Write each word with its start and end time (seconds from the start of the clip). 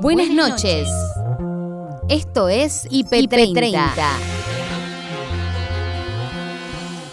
Buenas 0.00 0.30
noches. 0.30 0.88
Esto 2.08 2.48
es 2.48 2.88
IP30. 2.88 3.92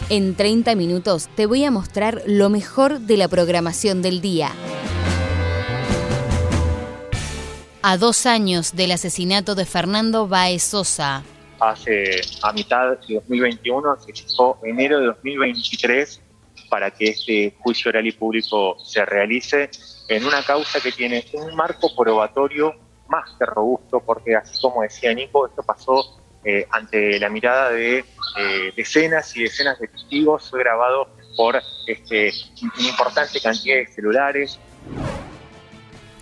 En 0.10 0.36
30 0.36 0.76
minutos 0.76 1.28
te 1.36 1.48
voy 1.48 1.64
a 1.64 1.72
mostrar 1.72 2.22
lo 2.28 2.50
mejor 2.50 3.00
de 3.00 3.18
la 3.18 3.28
programación 3.28 4.04
del 4.04 4.22
día. 4.22 4.52
A 7.82 7.98
dos 7.98 8.28
años 8.28 8.76
del 8.76 8.92
asesinato 8.92 9.56
de 9.56 9.66
Fernando 9.66 10.28
Baez 10.28 10.62
Sosa. 10.62 11.24
Hace 11.60 12.22
a 12.44 12.54
mitad 12.54 12.98
de 13.08 13.16
2021 13.16 13.96
se 14.00 14.14
fijó 14.14 14.60
enero 14.64 15.00
de 15.00 15.08
2023 15.08 16.22
para 16.70 16.92
que 16.92 17.06
este 17.06 17.56
juicio 17.60 17.90
oral 17.90 18.06
y 18.06 18.12
público 18.12 18.78
se 18.84 19.04
realice 19.06 19.72
en 20.08 20.26
una 20.26 20.44
causa 20.44 20.80
que 20.80 20.92
tiene 20.92 21.26
un 21.34 21.56
marco 21.56 21.96
probatorio 21.96 22.74
más 23.08 23.32
que 23.38 23.46
robusto, 23.46 24.00
porque 24.00 24.36
así 24.36 24.60
como 24.62 24.82
decía 24.82 25.14
Nico, 25.14 25.48
esto 25.48 25.64
pasó 25.64 26.20
eh, 26.44 26.68
ante 26.72 27.20
la 27.20 27.30
mirada 27.30 27.72
de 27.72 28.00
eh, 28.00 28.74
decenas 28.76 29.36
y 29.36 29.44
decenas 29.44 29.80
de 29.80 29.88
testigos, 29.88 30.50
fue 30.50 30.60
grabado 30.60 31.08
por 31.36 31.62
este, 31.88 32.32
una 32.62 32.88
importante 32.88 33.40
cantidad 33.42 33.76
de 33.76 33.88
celulares. 33.88 34.60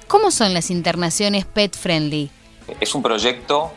¿Cómo 0.08 0.32
son 0.32 0.54
las 0.54 0.70
internaciones 0.70 1.46
pet 1.46 1.76
friendly? 1.76 2.30
Es 2.80 2.96
un 2.96 3.04
proyecto 3.04 3.74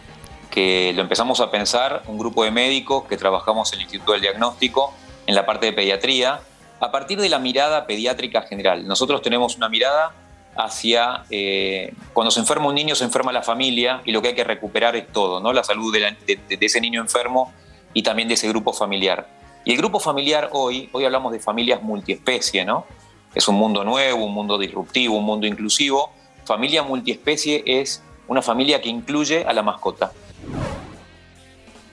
que 0.50 0.92
lo 0.94 1.02
empezamos 1.02 1.40
a 1.40 1.50
pensar 1.50 2.02
un 2.06 2.18
grupo 2.18 2.44
de 2.44 2.50
médicos 2.50 3.04
que 3.04 3.16
trabajamos 3.16 3.72
en 3.72 3.80
el 3.80 3.82
Instituto 3.82 4.12
del 4.12 4.22
Diagnóstico 4.22 4.94
en 5.26 5.34
la 5.34 5.44
parte 5.44 5.66
de 5.66 5.72
pediatría 5.72 6.40
a 6.80 6.90
partir 6.90 7.20
de 7.20 7.28
la 7.28 7.38
mirada 7.38 7.86
pediátrica 7.86 8.42
general. 8.42 8.86
Nosotros 8.86 9.22
tenemos 9.22 9.56
una 9.56 9.68
mirada 9.68 10.12
hacia 10.56 11.24
eh, 11.30 11.92
cuando 12.12 12.30
se 12.30 12.40
enferma 12.40 12.68
un 12.68 12.74
niño, 12.74 12.94
se 12.94 13.04
enferma 13.04 13.32
la 13.32 13.42
familia 13.42 14.00
y 14.04 14.12
lo 14.12 14.22
que 14.22 14.28
hay 14.28 14.34
que 14.34 14.44
recuperar 14.44 14.96
es 14.96 15.12
todo, 15.12 15.40
¿no? 15.40 15.52
la 15.52 15.62
salud 15.62 15.92
de, 15.92 16.16
ese 16.60 16.80
niño 16.80 17.00
enfermo 17.00 17.52
y 17.92 18.02
también 18.02 18.28
de 18.28 18.34
ese 18.34 18.48
grupo 18.48 18.72
familiar. 18.72 19.28
Y 19.64 19.72
el 19.72 19.78
grupo 19.78 20.00
familiar 20.00 20.50
hoy, 20.52 20.88
hoy 20.92 21.04
hablamos 21.04 21.32
de 21.32 21.40
familias 21.40 21.82
multiespecie, 21.82 22.64
¿no? 22.64 22.86
Es 23.34 23.48
un 23.48 23.56
mundo 23.56 23.84
nuevo, 23.84 24.24
un 24.24 24.32
mundo 24.32 24.58
disruptivo, 24.58 25.16
un 25.18 25.24
mundo 25.24 25.46
inclusivo. 25.46 26.12
Familia 26.44 26.82
multiespecie 26.82 27.64
es 27.66 28.02
una 28.28 28.42
familia 28.42 28.80
que 28.80 28.88
incluye 28.88 29.44
a 29.44 29.52
la 29.52 29.62
mascota. 29.62 30.12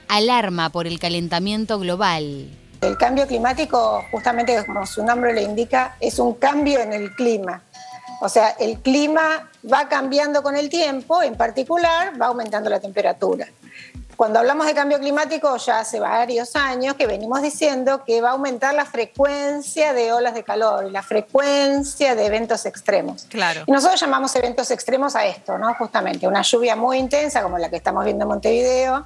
Alarma 0.08 0.70
por 0.70 0.86
el 0.86 1.00
calentamiento 1.00 1.80
global. 1.80 2.50
El 2.84 2.98
cambio 2.98 3.26
climático, 3.26 4.04
justamente 4.12 4.66
como 4.66 4.86
su 4.86 5.06
nombre 5.06 5.34
le 5.34 5.42
indica, 5.42 5.96
es 6.02 6.20
un 6.20 6.34
cambio 6.34 6.80
en 6.80 6.92
el 6.92 7.16
clima. 7.16 7.62
O 8.20 8.28
sea, 8.28 8.50
el 8.60 8.80
clima 8.80 9.50
va 9.72 9.88
cambiando 9.88 10.44
con 10.44 10.58
el 10.58 10.70
tiempo, 10.70 11.24
en 11.24 11.36
particular 11.36 12.20
va 12.22 12.28
aumentando 12.28 12.70
la 12.70 12.82
temperatura. 12.82 13.48
Cuando 14.18 14.40
hablamos 14.40 14.68
de 14.68 14.74
cambio 14.74 15.00
climático, 15.00 15.56
ya 15.58 15.80
hace 15.80 16.00
varios 16.00 16.56
años 16.58 16.96
que 16.96 17.08
venimos 17.08 17.42
diciendo 17.42 18.04
que 18.06 18.22
va 18.22 18.30
a 18.30 18.32
aumentar 18.34 18.76
la 18.76 18.86
frecuencia 18.86 19.94
de 19.94 20.12
olas 20.12 20.34
de 20.34 20.44
calor 20.44 20.86
y 20.88 20.92
la 20.92 21.04
frecuencia 21.04 22.16
de 22.16 22.26
eventos 22.26 22.66
extremos. 22.66 23.26
Claro. 23.30 23.64
Y 23.66 23.72
nosotros 23.72 24.00
llamamos 24.00 24.36
eventos 24.36 24.72
extremos 24.72 25.16
a 25.16 25.26
esto, 25.26 25.58
¿no? 25.58 25.74
Justamente 25.76 26.28
una 26.28 26.42
lluvia 26.42 26.76
muy 26.76 26.98
intensa 26.98 27.42
como 27.42 27.58
la 27.58 27.70
que 27.70 27.78
estamos 27.78 28.04
viendo 28.04 28.24
en 28.24 28.30
Montevideo, 28.30 29.06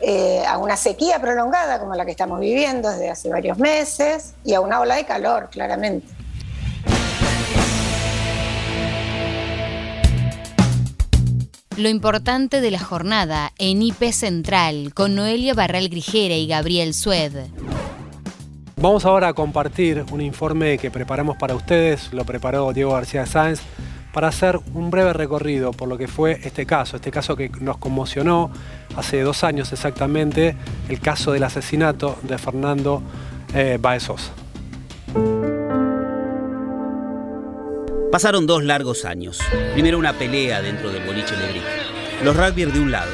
eh, 0.00 0.42
a 0.46 0.58
una 0.58 0.76
sequía 0.76 1.20
prolongada 1.20 1.78
como 1.78 1.94
la 1.94 2.04
que 2.04 2.10
estamos 2.12 2.40
viviendo 2.40 2.90
desde 2.90 3.10
hace 3.10 3.28
varios 3.28 3.58
meses 3.58 4.34
y 4.44 4.54
a 4.54 4.60
una 4.60 4.80
ola 4.80 4.96
de 4.96 5.04
calor, 5.04 5.48
claramente. 5.50 6.08
Lo 11.76 11.88
importante 11.88 12.60
de 12.60 12.70
la 12.70 12.78
jornada 12.78 13.52
en 13.58 13.80
IP 13.80 14.12
Central 14.12 14.92
con 14.94 15.14
Noelia 15.14 15.54
Barral 15.54 15.88
Grijera 15.88 16.34
y 16.34 16.46
Gabriel 16.46 16.92
Sued. 16.92 17.32
Vamos 18.76 19.04
ahora 19.04 19.28
a 19.28 19.32
compartir 19.34 20.04
un 20.10 20.20
informe 20.20 20.78
que 20.78 20.90
preparamos 20.90 21.36
para 21.36 21.54
ustedes, 21.54 22.12
lo 22.12 22.24
preparó 22.24 22.72
Diego 22.72 22.92
García 22.92 23.26
Sáenz, 23.26 23.60
para 24.12 24.28
hacer 24.28 24.58
un 24.74 24.90
breve 24.90 25.12
recorrido 25.12 25.72
por 25.72 25.88
lo 25.88 25.96
que 25.96 26.08
fue 26.08 26.40
este 26.44 26.66
caso, 26.66 26.96
este 26.96 27.10
caso 27.10 27.36
que 27.36 27.50
nos 27.60 27.78
conmocionó 27.78 28.50
hace 28.96 29.20
dos 29.22 29.44
años 29.44 29.72
exactamente, 29.72 30.56
el 30.88 31.00
caso 31.00 31.32
del 31.32 31.44
asesinato 31.44 32.18
de 32.22 32.38
Fernando 32.38 33.02
eh, 33.54 33.78
Baezos. 33.80 34.32
Pasaron 38.10 38.44
dos 38.44 38.64
largos 38.64 39.04
años. 39.04 39.38
Primero 39.72 39.96
una 39.96 40.12
pelea 40.12 40.60
dentro 40.60 40.90
del 40.90 41.06
boliche 41.06 41.36
Lebric. 41.36 41.62
Los 42.24 42.36
rugbyers 42.36 42.74
de 42.74 42.80
un 42.80 42.90
lado, 42.90 43.12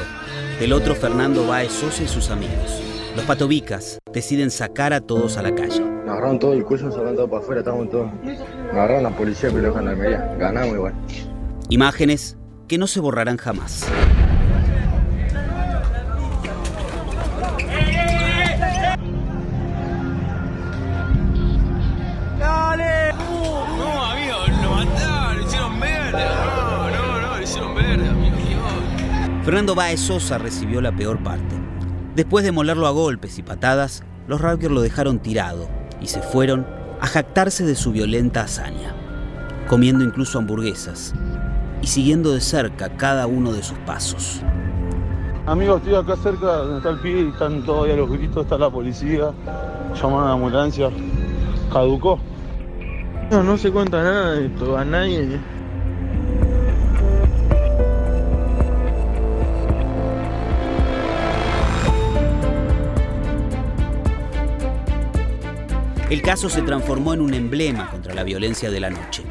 del 0.59 0.73
otro 0.73 0.95
Fernando 0.95 1.45
Baez 1.45 1.83
y 2.01 2.07
sus 2.07 2.31
amigos. 2.31 2.81
Los 3.15 3.23
patobicas 3.25 3.99
deciden 4.11 4.49
sacar 4.51 4.93
a 4.93 5.01
todos 5.01 5.37
a 5.37 5.43
la 5.43 5.53
calle. 5.53 5.79
Nos 5.79 6.09
agarraron 6.09 6.39
todo 6.39 6.53
el 6.53 6.63
cuello, 6.63 6.85
nos 6.85 7.29
para 7.29 7.41
afuera, 7.41 7.61
estamos 7.61 7.89
todos. 7.89 8.09
Nos 8.67 8.75
agarraron 8.75 9.03
la 9.03 9.09
policía, 9.11 9.49
pero 9.51 9.73
gendarmería. 9.73 10.35
Ganamos 10.37 10.75
igual. 10.75 10.93
Imágenes 11.69 12.37
que 12.67 12.77
no 12.77 12.87
se 12.87 12.99
borrarán 12.99 13.37
jamás. 13.37 13.87
¡Dale! 22.39 23.13
No, 23.13 24.05
amigo, 24.05 24.37
lo 24.61 24.71
mataron, 24.75 25.37
lo 25.37 25.45
hicieron 25.45 25.79
verde. 25.79 26.11
No, 26.11 26.89
no, 26.89 27.21
no, 27.21 27.37
lo 27.37 27.43
hicieron 27.43 27.75
verde, 27.75 28.09
amigo. 28.09 28.33
Fernando 29.43 29.75
Baez 29.75 30.01
Sosa 30.01 30.37
recibió 30.37 30.81
la 30.81 30.95
peor 30.95 31.23
parte. 31.23 31.55
Después 32.15 32.43
de 32.43 32.51
molerlo 32.51 32.87
a 32.87 32.91
golpes 32.91 33.37
y 33.39 33.43
patadas, 33.43 34.03
los 34.27 34.41
Rutgers 34.41 34.73
lo 34.73 34.81
dejaron 34.81 35.19
tirado 35.19 35.69
y 36.01 36.07
se 36.07 36.21
fueron 36.21 36.67
a 36.99 37.07
jactarse 37.07 37.65
de 37.65 37.75
su 37.75 37.91
violenta 37.91 38.41
hazaña, 38.41 38.93
comiendo 39.67 40.03
incluso 40.03 40.39
hamburguesas 40.39 41.13
y 41.81 41.87
siguiendo 41.87 42.33
de 42.33 42.41
cerca 42.41 42.89
cada 42.89 43.27
uno 43.27 43.53
de 43.53 43.63
sus 43.63 43.77
pasos. 43.79 44.41
Amigos, 45.45 45.81
estoy 45.81 45.95
acá 45.95 46.15
cerca 46.17 46.45
donde 46.45 46.77
está 46.77 46.89
el 46.89 46.99
pibe, 46.99 47.29
están 47.29 47.63
todavía 47.63 47.95
los 47.95 48.09
gritos, 48.09 48.43
está 48.43 48.57
la 48.57 48.69
policía, 48.69 49.31
llamaron 49.95 50.23
a 50.23 50.27
la 50.27 50.33
ambulancia, 50.33 50.89
caducó. 51.71 52.19
No, 53.31 53.43
no 53.43 53.57
se 53.57 53.71
cuenta 53.71 54.03
nada 54.03 54.31
de 54.31 54.47
esto, 54.47 54.77
a 54.77 54.83
nadie. 54.83 55.39
El 66.09 66.21
caso 66.21 66.49
se 66.49 66.61
transformó 66.61 67.13
en 67.13 67.19
un 67.19 67.33
emblema 67.33 67.89
contra 67.91 68.13
la 68.13 68.23
violencia 68.23 68.71
de 68.71 68.79
la 68.79 68.89
noche. 68.89 69.23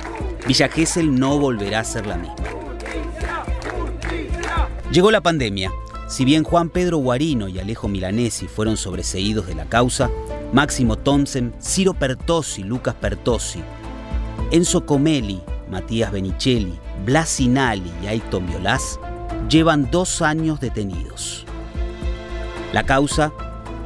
Villa 0.47 0.69
Gesell 0.69 1.19
no 1.19 1.39
volverá 1.39 1.81
a 1.81 1.85
ser 1.85 2.07
la 2.07 2.17
misma. 2.17 2.37
Llegó 4.93 5.11
la 5.11 5.23
pandemia. 5.23 5.73
Si 6.07 6.27
bien 6.27 6.45
Juan 6.45 6.69
Pedro 6.69 6.99
Guarino 6.99 7.49
y 7.49 7.59
Alejo 7.59 7.89
Milanesi 7.89 8.47
fueron 8.47 8.77
sobreseídos 8.77 9.47
de 9.47 9.55
la 9.55 9.65
causa, 9.65 10.11
Máximo 10.53 10.97
Thompson, 10.97 11.55
Ciro 11.61 11.95
Pertossi, 11.95 12.63
Lucas 12.63 12.95
Pertossi, 12.95 13.61
Enzo 14.51 14.85
Comelli, 14.85 15.41
Matías 15.71 16.13
Benicelli, 16.13 16.79
Blas 17.07 17.31
Sinali 17.31 17.91
y 18.03 18.07
Aiton 18.07 18.47
Violás 18.47 19.01
llevan 19.49 19.91
dos 19.91 20.21
años 20.21 20.61
detenidos. 20.61 21.47
La 22.73 22.85
causa 22.85 23.33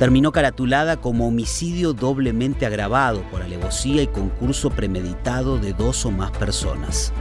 terminó 0.00 0.32
caratulada 0.32 0.96
como 0.96 1.28
homicidio 1.28 1.92
doblemente 1.92 2.64
agravado 2.64 3.20
por 3.30 3.42
alevosía 3.42 4.00
y 4.00 4.06
concurso 4.06 4.70
premeditado 4.70 5.58
de 5.58 5.74
dos 5.74 6.06
o 6.06 6.10
más 6.10 6.30
personas. 6.30 7.12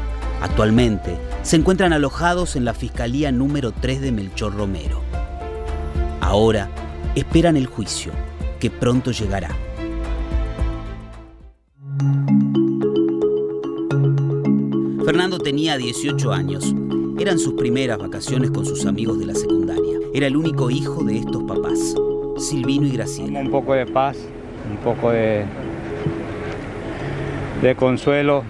Actualmente 0.42 1.18
se 1.42 1.58
encuentran 1.58 1.92
alojados 1.92 2.56
en 2.56 2.64
la 2.64 2.74
Fiscalía 2.74 3.34
número 3.34 3.74
3 3.74 4.00
de 4.00 4.14
Melchor 4.14 4.56
Romero. 4.56 5.02
Ahora 6.22 6.70
esperan 7.16 7.58
el 7.58 7.68
juicio, 7.68 8.14
que 8.62 8.72
pronto 8.72 9.12
llegará. 9.12 9.50
Fernando 15.04 15.38
tenía 15.38 15.76
18 15.76 16.32
años. 16.32 16.74
Eran 17.20 17.40
sus 17.40 17.56
primeras 17.56 17.98
vacaciones 17.98 18.52
con 18.52 18.66
sus 18.66 18.86
amigos 18.86 19.20
de 19.20 19.26
la 19.26 19.36
secundaria. 19.36 20.00
Era 20.14 20.28
el 20.28 20.38
único 20.38 20.72
hijo 20.72 21.04
de 21.04 21.18
estos 21.18 21.44
papás. 21.44 21.94
Silvino 22.40 22.88
y 22.88 22.92
Graciela. 22.92 23.40
Un 23.42 23.52
poco 23.52 23.74
de 23.74 23.86
paz, 23.86 24.18
un 24.70 24.78
poco 24.78 25.12
de, 25.12 25.46
de 27.62 27.76
consuelo 27.76 28.44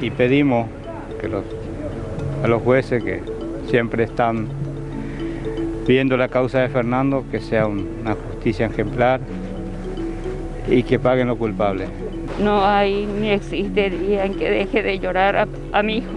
y 0.00 0.10
pedimos 0.10 0.66
que 1.20 1.28
los, 1.28 1.44
a 2.42 2.48
los 2.48 2.62
jueces 2.62 3.02
que 3.02 3.22
siempre 3.68 4.04
están 4.04 4.48
viendo 5.86 6.16
la 6.16 6.28
causa 6.28 6.60
de 6.60 6.68
Fernando 6.68 7.24
que 7.30 7.40
sea 7.40 7.66
una 7.66 8.14
justicia 8.14 8.66
ejemplar 8.66 9.20
y 10.68 10.82
que 10.82 10.98
paguen 10.98 11.28
los 11.28 11.38
culpables. 11.38 11.88
No 12.40 12.64
hay 12.64 13.06
ni 13.06 13.30
existe 13.30 13.90
día 13.90 14.24
en 14.24 14.34
que 14.34 14.50
deje 14.50 14.82
de 14.82 14.98
llorar 14.98 15.36
a, 15.36 15.48
a 15.72 15.82
mi 15.82 15.98
hijo. 15.98 16.10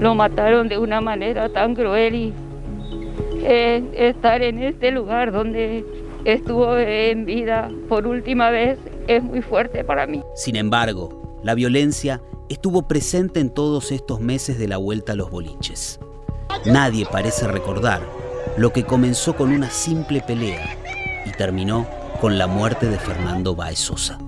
lo 0.00 0.14
mataron 0.14 0.68
de 0.68 0.78
una 0.78 1.00
manera 1.00 1.48
tan 1.48 1.74
cruel 1.74 2.14
y 2.14 2.32
estar 3.48 4.42
en 4.42 4.62
este 4.62 4.90
lugar 4.90 5.32
donde 5.32 5.84
estuvo 6.24 6.76
en 6.76 7.24
vida 7.24 7.70
por 7.88 8.06
última 8.06 8.50
vez 8.50 8.78
es 9.06 9.22
muy 9.22 9.42
fuerte 9.42 9.84
para 9.84 10.06
mí. 10.06 10.22
Sin 10.34 10.56
embargo, 10.56 11.40
la 11.42 11.54
violencia 11.54 12.20
estuvo 12.48 12.86
presente 12.86 13.40
en 13.40 13.50
todos 13.50 13.92
estos 13.92 14.20
meses 14.20 14.58
de 14.58 14.68
la 14.68 14.76
vuelta 14.76 15.12
a 15.12 15.16
los 15.16 15.30
boliches. 15.30 16.00
Nadie 16.66 17.06
parece 17.10 17.46
recordar 17.46 18.02
lo 18.56 18.72
que 18.72 18.84
comenzó 18.84 19.36
con 19.36 19.52
una 19.52 19.70
simple 19.70 20.20
pelea 20.20 20.76
y 21.24 21.30
terminó 21.32 21.86
con 22.20 22.36
la 22.36 22.46
muerte 22.46 22.88
de 22.88 22.98
Fernando 22.98 23.54
Baez 23.54 23.78
Sosa. 23.78 24.18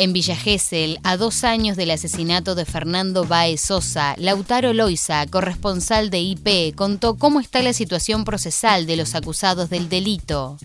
En 0.00 0.12
Villa 0.12 0.36
Gesell, 0.36 1.00
a 1.02 1.16
dos 1.16 1.42
años 1.42 1.76
del 1.76 1.90
asesinato 1.90 2.54
de 2.54 2.64
Fernando 2.64 3.24
Baez 3.24 3.62
Sosa, 3.62 4.14
Lautaro 4.16 4.72
Loiza, 4.72 5.26
corresponsal 5.26 6.08
de 6.10 6.20
IP, 6.20 6.76
contó 6.76 7.16
cómo 7.16 7.40
está 7.40 7.62
la 7.62 7.72
situación 7.72 8.24
procesal 8.24 8.86
de 8.86 8.96
los 8.96 9.16
acusados 9.16 9.70
del 9.70 9.88
delito. 9.88 10.56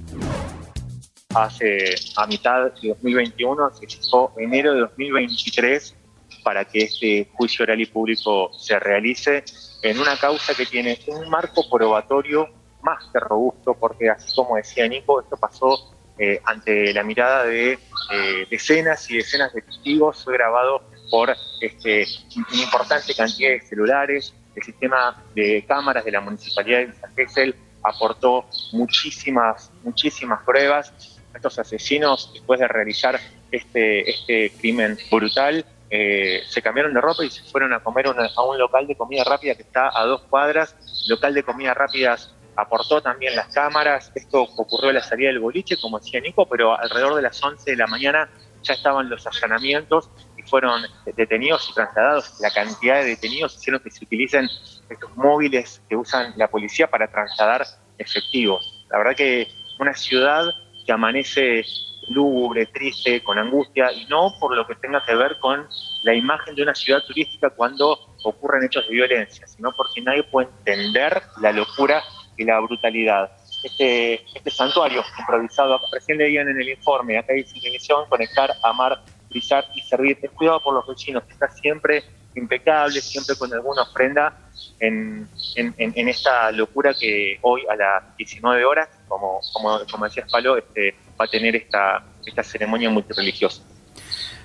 Hace 1.33 1.95
a 2.15 2.27
mitad 2.27 2.65
de 2.79 2.89
2021 2.89 3.71
se 3.73 3.87
fijó 3.87 4.31
enero 4.37 4.75
de 4.75 4.81
2023 4.81 5.95
para 6.43 6.63
que 6.65 6.83
este 6.83 7.27
juicio 7.33 7.63
oral 7.63 7.81
y 7.81 7.87
público 7.87 8.51
se 8.53 8.77
realice 8.77 9.43
en 9.81 9.99
una 9.99 10.15
causa 10.15 10.53
que 10.53 10.67
tiene 10.67 10.99
un 11.07 11.27
marco 11.27 11.67
probatorio 11.71 12.49
más 12.83 13.03
que 13.11 13.19
robusto, 13.19 13.73
porque 13.73 14.11
así 14.11 14.31
como 14.35 14.57
decía 14.57 14.87
Nico, 14.87 15.21
esto 15.21 15.37
pasó 15.37 15.91
eh, 16.17 16.41
ante 16.45 16.93
la 16.93 17.03
mirada 17.03 17.45
de 17.45 17.73
eh, 18.11 18.47
decenas 18.49 19.09
y 19.09 19.17
decenas 19.17 19.53
de 19.53 19.61
testigos, 19.61 20.23
fue 20.23 20.33
grabado 20.33 20.83
por 21.09 21.35
este, 21.61 22.05
una 22.35 22.63
importante 22.63 23.13
cantidad 23.15 23.49
de 23.49 23.61
celulares, 23.61 24.33
el 24.55 24.63
sistema 24.63 25.23
de 25.33 25.65
cámaras 25.67 26.05
de 26.05 26.11
la 26.11 26.21
Municipalidad 26.21 26.87
de 27.15 27.27
San 27.27 27.53
aportó 27.83 28.45
muchísimas, 28.71 29.71
muchísimas 29.83 30.43
pruebas. 30.43 30.93
Estos 31.33 31.59
asesinos, 31.59 32.31
después 32.33 32.59
de 32.59 32.67
realizar 32.67 33.19
este, 33.51 34.09
este 34.09 34.51
crimen 34.59 34.97
brutal, 35.11 35.65
eh, 35.89 36.41
se 36.47 36.61
cambiaron 36.61 36.93
de 36.93 37.01
ropa 37.01 37.25
y 37.25 37.29
se 37.29 37.43
fueron 37.43 37.73
a 37.73 37.79
comer 37.79 38.07
a 38.07 38.41
un 38.43 38.57
local 38.57 38.87
de 38.87 38.95
comida 38.95 39.23
rápida 39.23 39.55
que 39.55 39.63
está 39.63 39.91
a 39.93 40.05
dos 40.05 40.21
cuadras, 40.23 40.75
local 41.07 41.33
de 41.33 41.43
comida 41.43 41.73
rápidas 41.73 42.33
aportó 42.55 43.01
también 43.01 43.35
las 43.35 43.47
cámaras. 43.53 44.11
Esto 44.15 44.41
ocurrió 44.41 44.89
a 44.89 44.93
la 44.93 45.03
salida 45.03 45.29
del 45.29 45.39
boliche, 45.39 45.77
como 45.79 45.99
decía 45.99 46.19
Nico, 46.21 46.47
pero 46.47 46.77
alrededor 46.77 47.15
de 47.15 47.21
las 47.21 47.41
11 47.43 47.71
de 47.71 47.77
la 47.77 47.87
mañana 47.87 48.29
ya 48.63 48.73
estaban 48.73 49.09
los 49.09 49.27
allanamientos 49.27 50.09
y 50.37 50.41
fueron 50.43 50.83
detenidos 51.15 51.69
y 51.69 51.73
trasladados. 51.73 52.39
La 52.39 52.51
cantidad 52.51 52.95
de 52.95 53.05
detenidos 53.05 53.55
hicieron 53.55 53.81
que 53.81 53.91
se 53.91 54.05
utilicen 54.05 54.49
estos 54.89 55.15
móviles 55.17 55.81
que 55.89 55.95
usan 55.95 56.33
la 56.37 56.47
policía 56.47 56.87
para 56.89 57.07
trasladar 57.07 57.65
efectivos. 57.97 58.85
La 58.89 58.97
verdad 58.97 59.15
que 59.15 59.47
una 59.79 59.93
ciudad 59.93 60.45
que 60.85 60.91
amanece 60.91 61.63
lúgubre, 62.09 62.65
triste, 62.67 63.23
con 63.23 63.37
angustia, 63.39 63.91
y 63.91 64.05
no 64.05 64.33
por 64.39 64.55
lo 64.55 64.67
que 64.67 64.75
tenga 64.75 65.03
que 65.05 65.15
ver 65.15 65.39
con 65.39 65.67
la 66.03 66.13
imagen 66.13 66.55
de 66.55 66.63
una 66.63 66.75
ciudad 66.75 67.01
turística 67.03 67.49
cuando 67.49 67.97
ocurren 68.23 68.63
hechos 68.63 68.87
de 68.87 68.93
violencia, 68.93 69.47
sino 69.47 69.71
porque 69.75 70.01
nadie 70.01 70.23
puede 70.23 70.49
entender 70.49 71.21
la 71.41 71.51
locura 71.51 72.03
y 72.37 72.43
la 72.43 72.59
brutalidad. 72.59 73.31
Este, 73.63 74.25
este 74.35 74.51
santuario 74.51 75.03
improvisado, 75.19 75.79
recién 75.91 76.17
leían 76.17 76.49
en 76.49 76.59
el 76.59 76.69
informe, 76.69 77.17
acá 77.17 77.33
dice 77.33 77.55
misión, 77.69 78.05
conectar, 78.09 78.53
amar, 78.61 79.01
brillar 79.29 79.65
y 79.73 79.81
servir. 79.81 80.17
Es 80.21 80.31
cuidado 80.31 80.61
por 80.61 80.73
los 80.73 80.87
vecinos, 80.87 81.23
que 81.23 81.33
está 81.33 81.49
siempre 81.49 82.03
impecable, 82.35 82.99
siempre 82.99 83.35
con 83.35 83.53
alguna 83.53 83.83
ofrenda 83.83 84.37
en, 84.79 85.27
en, 85.55 86.09
esta 86.09 86.51
locura 86.51 86.93
que 86.93 87.37
hoy 87.41 87.61
a 87.69 87.75
las 87.75 88.17
19 88.17 88.65
horas, 88.65 88.89
como, 89.07 89.39
como, 89.53 89.79
como 89.89 90.05
decía 90.05 90.25
Palo, 90.29 90.57
este, 90.57 90.95
va 91.19 91.25
a 91.25 91.27
tener 91.27 91.55
esta, 91.55 92.03
esta 92.25 92.43
ceremonia 92.43 92.89
multireligiosa. 92.89 93.63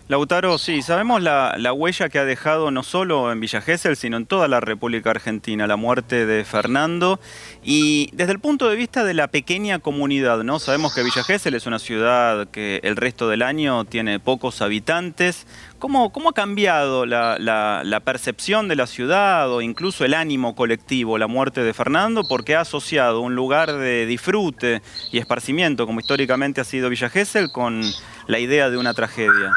Lautaro, 0.08 0.56
sí, 0.56 0.80
sabemos 0.80 1.20
la, 1.20 1.54
huella 1.74 2.08
que 2.08 2.18
ha 2.18 2.24
dejado 2.24 2.70
no 2.70 2.82
solo 2.82 3.30
en 3.30 3.40
Villa 3.40 3.60
Gesell, 3.60 3.94
sino 3.94 4.16
en 4.16 4.24
toda 4.24 4.48
la 4.48 4.58
República 4.58 5.10
Argentina, 5.10 5.66
la 5.66 5.76
muerte 5.76 6.24
de 6.24 6.46
Fernando. 6.46 7.20
Y 7.62 8.08
desde 8.14 8.32
el 8.32 8.38
punto 8.38 8.70
de 8.70 8.76
vista 8.76 9.04
de 9.04 9.12
la 9.12 9.28
pequeña 9.28 9.80
comunidad, 9.80 10.44
¿no? 10.44 10.60
Sabemos 10.60 10.94
que 10.94 11.02
Villa 11.02 11.22
Gesell 11.24 11.54
es 11.54 11.66
una 11.66 11.78
ciudad 11.78 12.48
que 12.48 12.80
el 12.84 12.96
resto 12.96 13.28
del 13.28 13.42
año 13.42 13.84
tiene 13.84 14.18
pocos 14.18 14.62
habitantes. 14.62 15.46
¿Cómo, 15.78 16.10
cómo 16.10 16.30
ha 16.30 16.32
cambiado 16.32 17.04
la, 17.04 18.02
percepción 18.02 18.66
de 18.66 18.76
la 18.76 18.86
ciudad 18.86 19.52
o 19.52 19.60
incluso 19.60 20.06
el 20.06 20.14
ánimo 20.14 20.56
colectivo 20.56 21.18
la 21.18 21.26
muerte 21.26 21.62
de 21.62 21.74
Fernando? 21.74 22.22
Porque 22.26 22.56
ha 22.56 22.62
asociado 22.62 23.20
un 23.20 23.34
lugar 23.34 23.74
de 23.74 24.06
disfrute 24.06 24.80
y 25.12 25.18
esparcimiento, 25.18 25.84
como 25.84 26.00
históricamente 26.00 26.62
ha 26.62 26.64
sido 26.64 26.88
Villa 26.88 27.10
Gesell, 27.10 27.52
con 27.52 27.82
la 28.26 28.38
idea 28.38 28.70
de 28.70 28.78
una 28.78 28.94
tragedia. 28.94 29.52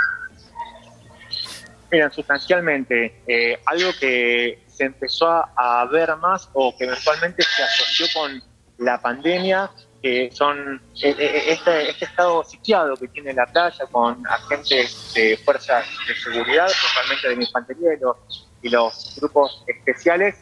Miren, 1.92 2.10
sustancialmente, 2.10 3.22
eh, 3.28 3.60
algo 3.66 3.90
que 4.00 4.64
se 4.68 4.86
empezó 4.86 5.28
a, 5.28 5.86
ver 5.92 6.16
más 6.16 6.50
o 6.54 6.76
que 6.78 6.86
eventualmente 6.86 7.44
se 7.44 7.64
asoció 7.64 8.06
con 8.14 8.42
la 8.78 9.02
pandemia, 9.02 9.70
que 10.02 10.32
son 10.32 10.82
eh, 11.04 11.14
eh, 11.20 11.44
este, 11.48 11.90
este, 11.90 12.06
estado 12.06 12.46
sitiado 12.46 12.96
que 12.96 13.10
tiene 13.10 13.34
la 13.34 13.46
playa 13.46 13.86
con 13.92 14.26
agentes 14.26 15.12
de 15.14 15.38
fuerzas 15.44 15.86
de 16.08 16.16
seguridad, 16.16 16.68
principalmente 16.68 17.28
de 17.28 17.36
la 17.36 17.44
infantería 17.44 17.94
y 17.94 18.00
los, 18.00 18.48
y 18.62 18.70
los 18.70 19.16
grupos 19.20 19.64
especiales, 19.68 20.36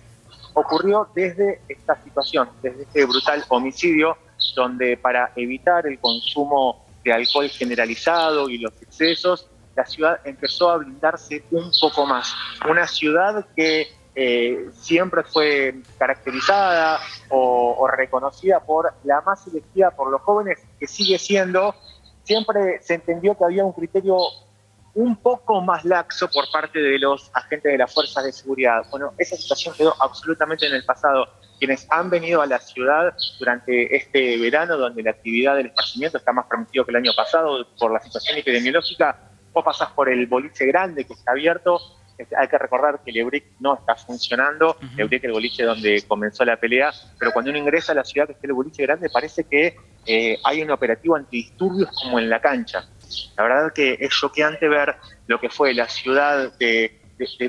ocurrió 0.54 1.10
desde 1.16 1.62
esta 1.68 2.02
situación, 2.04 2.48
desde 2.62 2.84
este 2.84 3.06
brutal 3.06 3.44
homicidio, 3.50 4.18
donde 4.56 4.98
para 4.98 5.32
evitar 5.36 5.88
el 5.88 6.00
consumo 6.00 6.86
de 7.04 7.12
alcohol 7.12 7.50
generalizado 7.50 8.50
y 8.50 8.60
los 8.60 8.74
excesos, 8.82 9.50
la 9.80 9.86
ciudad 9.86 10.20
empezó 10.26 10.70
a 10.70 10.78
blindarse 10.78 11.42
un 11.52 11.72
poco 11.80 12.06
más. 12.06 12.36
Una 12.70 12.86
ciudad 12.86 13.46
que 13.56 13.88
eh, 14.14 14.70
siempre 14.74 15.24
fue 15.24 15.76
caracterizada 15.98 17.00
o, 17.30 17.88
reconocida 17.88 18.60
por 18.60 18.94
la 19.06 19.22
más 19.22 19.48
elegida 19.48 19.92
por 19.92 20.12
los 20.12 20.22
jóvenes, 20.22 20.60
que 20.78 20.86
sigue 20.86 21.18
siendo, 21.18 21.74
siempre 22.24 22.82
se 22.82 22.96
entendió 22.96 23.38
que 23.38 23.46
había 23.46 23.64
un 23.64 23.72
criterio 23.72 24.18
un 24.96 25.16
poco 25.16 25.62
más 25.62 25.86
laxo 25.86 26.30
por 26.30 26.52
parte 26.52 26.80
de 26.80 27.00
los 27.00 27.32
agentes 27.34 27.72
de 27.72 27.78
las 27.78 27.94
fuerzas 27.94 28.26
de 28.26 28.34
seguridad. 28.34 28.82
Bueno, 28.92 29.14
esa 29.18 29.38
situación 29.38 29.74
quedó 29.76 29.96
absolutamente 30.02 30.68
en 30.68 30.74
el 30.74 30.84
pasado. 30.84 31.26
Quienes 31.58 31.88
han 31.90 32.10
venido 32.10 32.42
a 32.42 32.46
la 32.46 32.60
ciudad 32.60 33.14
durante 33.38 33.96
este 33.96 34.38
verano, 34.38 34.78
donde 34.78 35.04
la 35.04 35.12
actividad 35.12 35.56
del 35.56 35.68
esparcimiento 35.68 36.18
está 36.18 36.34
más 36.34 36.48
permitido 36.48 36.84
que 36.84 36.92
el 36.92 36.98
año 36.98 37.12
pasado 37.16 37.66
por 37.78 37.94
la 37.94 38.02
situación 38.02 38.38
epidemiológica, 38.38 39.29
vos 39.54 39.64
pasás 39.64 39.90
por 39.92 40.10
el 40.10 40.28
boliche 40.28 40.66
grande 40.66 41.06
que 41.06 41.14
está 41.14 41.32
abierto, 41.32 41.80
este, 42.20 42.36
hay 42.36 42.50
que 42.50 42.58
recordar 42.58 43.00
que 43.02 43.14
Lebric 43.14 43.46
no 43.62 43.76
está 43.76 43.96
funcionando, 43.96 44.72
uh 44.72 44.98
Lebric 44.98 45.24
es 45.24 45.28
el 45.28 45.32
boliche 45.32 45.64
donde 45.64 46.04
comenzó 46.06 46.44
la 46.44 46.58
pelea, 46.58 46.92
pero 47.18 47.32
cuando 47.32 47.50
uno 47.50 47.58
ingresa 47.58 47.94
a 47.94 47.96
la 47.96 48.04
ciudad 48.04 48.28
que 48.28 48.34
está 48.34 48.46
el 48.46 48.54
boliche 48.54 48.84
grande 48.84 49.10
parece 49.10 49.46
que 49.46 49.78
eh, 50.06 50.38
hay 50.44 50.62
un 50.62 50.70
operativo 50.70 51.16
antidisturbios 51.16 51.90
como 52.04 52.20
en 52.20 52.30
la 52.30 52.42
cancha. 52.42 52.90
La 53.38 53.44
verdad 53.44 53.72
que 53.74 53.98
es 54.00 54.10
choqueante 54.10 54.68
ver 54.68 54.98
lo 55.28 55.40
que 55.40 55.50
fue 55.50 55.74
la 55.74 55.88
ciudad 55.88 56.52
de, 56.58 57.00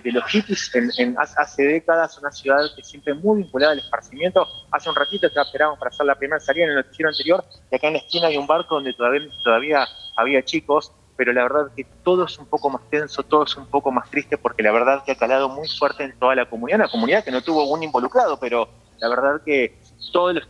los 0.04 0.24
hippies 0.26 0.70
en, 0.98 1.16
hace 1.18 1.64
décadas, 1.64 2.16
una 2.18 2.30
ciudad 2.30 2.60
que 2.76 2.84
siempre 2.84 3.14
muy 3.14 3.42
vinculada 3.42 3.72
al 3.72 3.78
esparcimiento. 3.80 4.46
Hace 4.70 4.88
un 4.88 4.94
ratito 4.94 5.26
esperábamos 5.26 5.80
para 5.80 5.88
hacer 5.88 6.06
la 6.06 6.14
primera 6.14 6.38
salida 6.38 6.64
en 6.64 6.70
el 6.70 6.76
noticiero 6.76 7.08
anterior, 7.08 7.44
y 7.70 7.74
acá 7.74 7.88
en 7.88 7.94
la 7.94 7.98
esquina 7.98 8.28
hay 8.28 8.36
un 8.36 8.46
barco 8.46 8.76
donde 8.76 8.92
todavía, 8.92 9.28
todavía 9.42 9.86
había 10.16 10.44
chicos 10.44 10.92
pero 11.20 11.34
la 11.34 11.42
verdad 11.42 11.70
que 11.76 11.84
todo 12.02 12.24
es 12.24 12.38
un 12.38 12.46
poco 12.46 12.70
más 12.70 12.80
tenso, 12.88 13.22
todo 13.22 13.44
es 13.44 13.54
un 13.54 13.66
poco 13.66 13.92
más 13.92 14.08
triste, 14.08 14.38
porque 14.38 14.62
la 14.62 14.72
verdad 14.72 15.04
que 15.04 15.12
ha 15.12 15.16
calado 15.16 15.50
muy 15.50 15.68
fuerte 15.68 16.02
en 16.02 16.18
toda 16.18 16.34
la 16.34 16.48
comunidad, 16.48 16.78
una 16.78 16.88
comunidad 16.88 17.22
que 17.22 17.30
no 17.30 17.42
tuvo 17.42 17.64
un 17.64 17.82
involucrado, 17.82 18.40
pero 18.40 18.70
la 19.00 19.06
verdad 19.10 19.42
que 19.44 19.76
todos 20.14 20.34
los, 20.34 20.48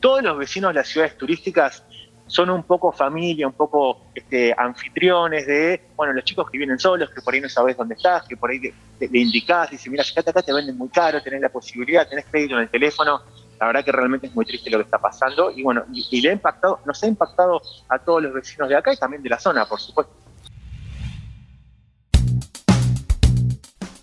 todos 0.00 0.22
los 0.22 0.38
vecinos 0.38 0.70
de 0.70 0.76
las 0.76 0.88
ciudades 0.88 1.18
turísticas 1.18 1.84
son 2.26 2.48
un 2.48 2.62
poco 2.62 2.90
familia, 2.90 3.46
un 3.46 3.52
poco 3.52 4.06
este, 4.14 4.54
anfitriones 4.56 5.46
de, 5.46 5.82
bueno, 5.94 6.14
los 6.14 6.24
chicos 6.24 6.50
que 6.50 6.56
vienen 6.56 6.78
solos, 6.78 7.10
que 7.10 7.20
por 7.20 7.34
ahí 7.34 7.42
no 7.42 7.50
sabes 7.50 7.76
dónde 7.76 7.94
estás, 7.94 8.26
que 8.26 8.38
por 8.38 8.48
ahí 8.48 8.60
le 8.98 9.18
indicás, 9.18 9.68
y 9.68 9.72
dice, 9.72 9.90
mira, 9.90 10.04
acá, 10.10 10.30
acá 10.30 10.40
te 10.40 10.54
venden 10.54 10.78
muy 10.78 10.88
caro, 10.88 11.22
tenés 11.22 11.42
la 11.42 11.50
posibilidad, 11.50 12.08
tenés 12.08 12.24
crédito 12.30 12.54
en 12.54 12.62
el 12.62 12.70
teléfono, 12.70 13.20
la 13.62 13.68
verdad 13.68 13.84
que 13.84 13.92
realmente 13.92 14.26
es 14.26 14.34
muy 14.34 14.44
triste 14.44 14.68
lo 14.70 14.78
que 14.78 14.82
está 14.82 14.98
pasando 14.98 15.52
y 15.52 15.62
bueno, 15.62 15.84
y, 15.92 16.20
le 16.20 16.30
ha 16.30 16.32
impactado, 16.32 16.80
nos 16.84 17.00
ha 17.00 17.06
impactado 17.06 17.62
a 17.88 17.96
todos 18.00 18.20
los 18.20 18.34
vecinos 18.34 18.68
de 18.68 18.74
acá 18.74 18.92
y 18.92 18.96
también 18.96 19.22
de 19.22 19.28
la 19.28 19.38
zona, 19.38 19.66
por 19.66 19.78
supuesto. 19.78 20.12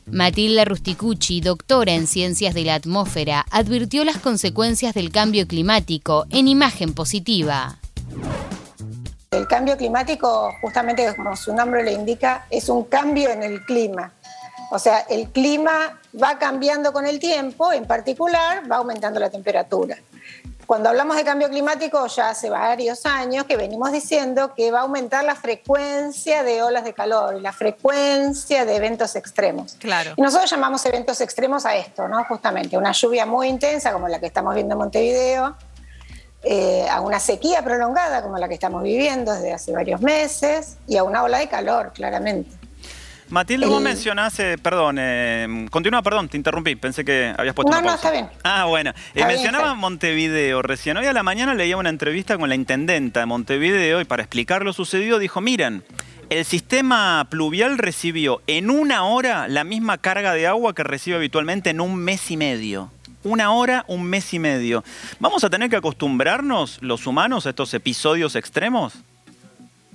Matilda 0.06 0.64
Rusticucci, 0.64 1.42
doctora 1.42 1.92
en 1.92 2.08
ciencias 2.08 2.54
de 2.54 2.64
la 2.64 2.76
atmósfera, 2.76 3.46
advirtió 3.52 4.06
las 4.06 4.20
consecuencias 4.20 4.94
del 4.94 5.12
cambio 5.12 5.46
climático 5.46 6.26
en 6.30 6.48
imagen 6.48 6.94
positiva. 6.94 7.80
El 9.32 9.46
cambio 9.46 9.76
climático, 9.76 10.54
justamente 10.62 11.14
como 11.18 11.36
su 11.36 11.54
nombre 11.54 11.84
le 11.84 11.92
indica, 11.92 12.46
es 12.50 12.70
un 12.70 12.86
cambio 12.86 13.30
en 13.30 13.44
el 13.44 13.66
clima. 13.66 14.14
O 14.72 14.80
sea, 14.80 15.00
el 15.10 15.30
clima 15.30 16.00
va 16.22 16.38
cambiando 16.38 16.94
con 16.94 17.06
el 17.06 17.20
tiempo, 17.20 17.74
en 17.74 17.86
particular 17.86 18.70
va 18.72 18.78
aumentando 18.78 19.20
la 19.20 19.30
temperatura. 19.30 19.98
Cuando 20.70 20.90
hablamos 20.90 21.18
de 21.18 21.24
cambio 21.24 21.50
climático, 21.50 22.06
ya 22.06 22.30
hace 22.30 22.48
varios 22.48 23.04
años 23.08 23.46
que 23.46 23.58
venimos 23.58 23.92
diciendo 23.92 24.54
que 24.54 24.70
va 24.70 24.78
a 24.78 24.82
aumentar 24.84 25.24
la 25.24 25.34
frecuencia 25.34 26.44
de 26.44 26.62
olas 26.62 26.84
de 26.84 26.94
calor 26.94 27.38
y 27.38 27.42
la 27.42 27.52
frecuencia 27.52 28.66
de 28.66 28.76
eventos 28.76 29.16
extremos. 29.16 29.78
Claro. 29.80 30.14
Y 30.16 30.22
nosotros 30.22 30.48
llamamos 30.52 30.86
eventos 30.86 31.22
extremos 31.22 31.66
a 31.66 31.76
esto, 31.76 32.08
¿no? 32.08 32.24
Justamente, 32.26 32.78
una 32.78 32.92
lluvia 32.92 33.26
muy 33.26 33.48
intensa 33.48 33.92
como 33.92 34.08
la 34.08 34.20
que 34.20 34.28
estamos 34.28 34.54
viendo 34.54 34.76
en 34.76 34.78
Montevideo, 34.78 35.58
eh, 36.44 36.88
a 36.88 37.02
una 37.02 37.20
sequía 37.20 37.64
prolongada 37.64 38.22
como 38.22 38.38
la 38.38 38.48
que 38.48 38.54
estamos 38.54 38.84
viviendo 38.84 39.34
desde 39.34 39.52
hace 39.52 39.72
varios 39.72 40.02
meses 40.02 40.78
y 40.88 40.98
a 40.98 41.04
una 41.04 41.24
ola 41.24 41.40
de 41.40 41.50
calor, 41.50 41.94
claramente. 41.94 42.59
Matilde, 43.30 43.68
vos 43.68 43.82
mencionás, 43.82 44.40
eh, 44.40 44.58
perdón, 44.62 44.98
eh, 45.00 45.68
continúa, 45.70 46.02
perdón, 46.02 46.30
te 46.30 46.38
interrumpí, 46.38 46.76
pensé 46.76 47.06
que 47.06 47.32
habías 47.38 47.54
puesto 47.54 47.72
no, 47.72 47.78
una 47.78 47.90
No, 47.90 47.96
está 47.96 48.10
bien. 48.10 48.28
Ah, 48.44 48.66
bueno. 48.66 48.92
Eh, 49.14 49.24
mencionaba 49.26 49.76
Montevideo 49.76 50.64
recién. 50.64 50.98
Hoy 50.98 51.06
a 51.06 51.14
la 51.14 51.22
mañana 51.22 51.54
leía 51.54 51.78
una 51.78 51.90
entrevista 51.90 52.40
con 52.40 52.50
la 52.50 52.56
intendenta 52.56 53.20
de 53.20 53.28
Montevideo 53.28 54.02
y 54.02 54.06
para 54.06 54.24
explicar 54.24 54.64
lo 54.64 54.74
sucedido 54.74 55.20
dijo, 55.20 55.42
miren, 55.42 55.84
el 56.32 56.44
sistema 56.44 57.28
pluvial 57.30 57.78
recibió 57.78 58.42
en 58.48 58.72
una 58.72 59.04
hora 59.04 59.48
la 59.48 59.64
misma 59.64 60.00
carga 60.00 60.34
de 60.34 60.48
agua 60.48 60.74
que 60.74 60.84
recibe 60.84 61.18
habitualmente 61.18 61.70
en 61.70 61.82
un 61.82 61.98
mes 61.98 62.32
y 62.32 62.38
medio. 62.38 62.92
Una 63.24 63.52
hora, 63.52 63.86
un 63.88 64.06
mes 64.06 64.34
y 64.34 64.40
medio. 64.40 64.84
¿Vamos 65.20 65.44
a 65.44 65.52
tener 65.52 65.70
que 65.70 65.76
acostumbrarnos 65.76 66.80
los 66.82 67.06
humanos 67.06 67.46
a 67.46 67.50
estos 67.50 67.76
episodios 67.76 68.36
extremos? 68.36 68.94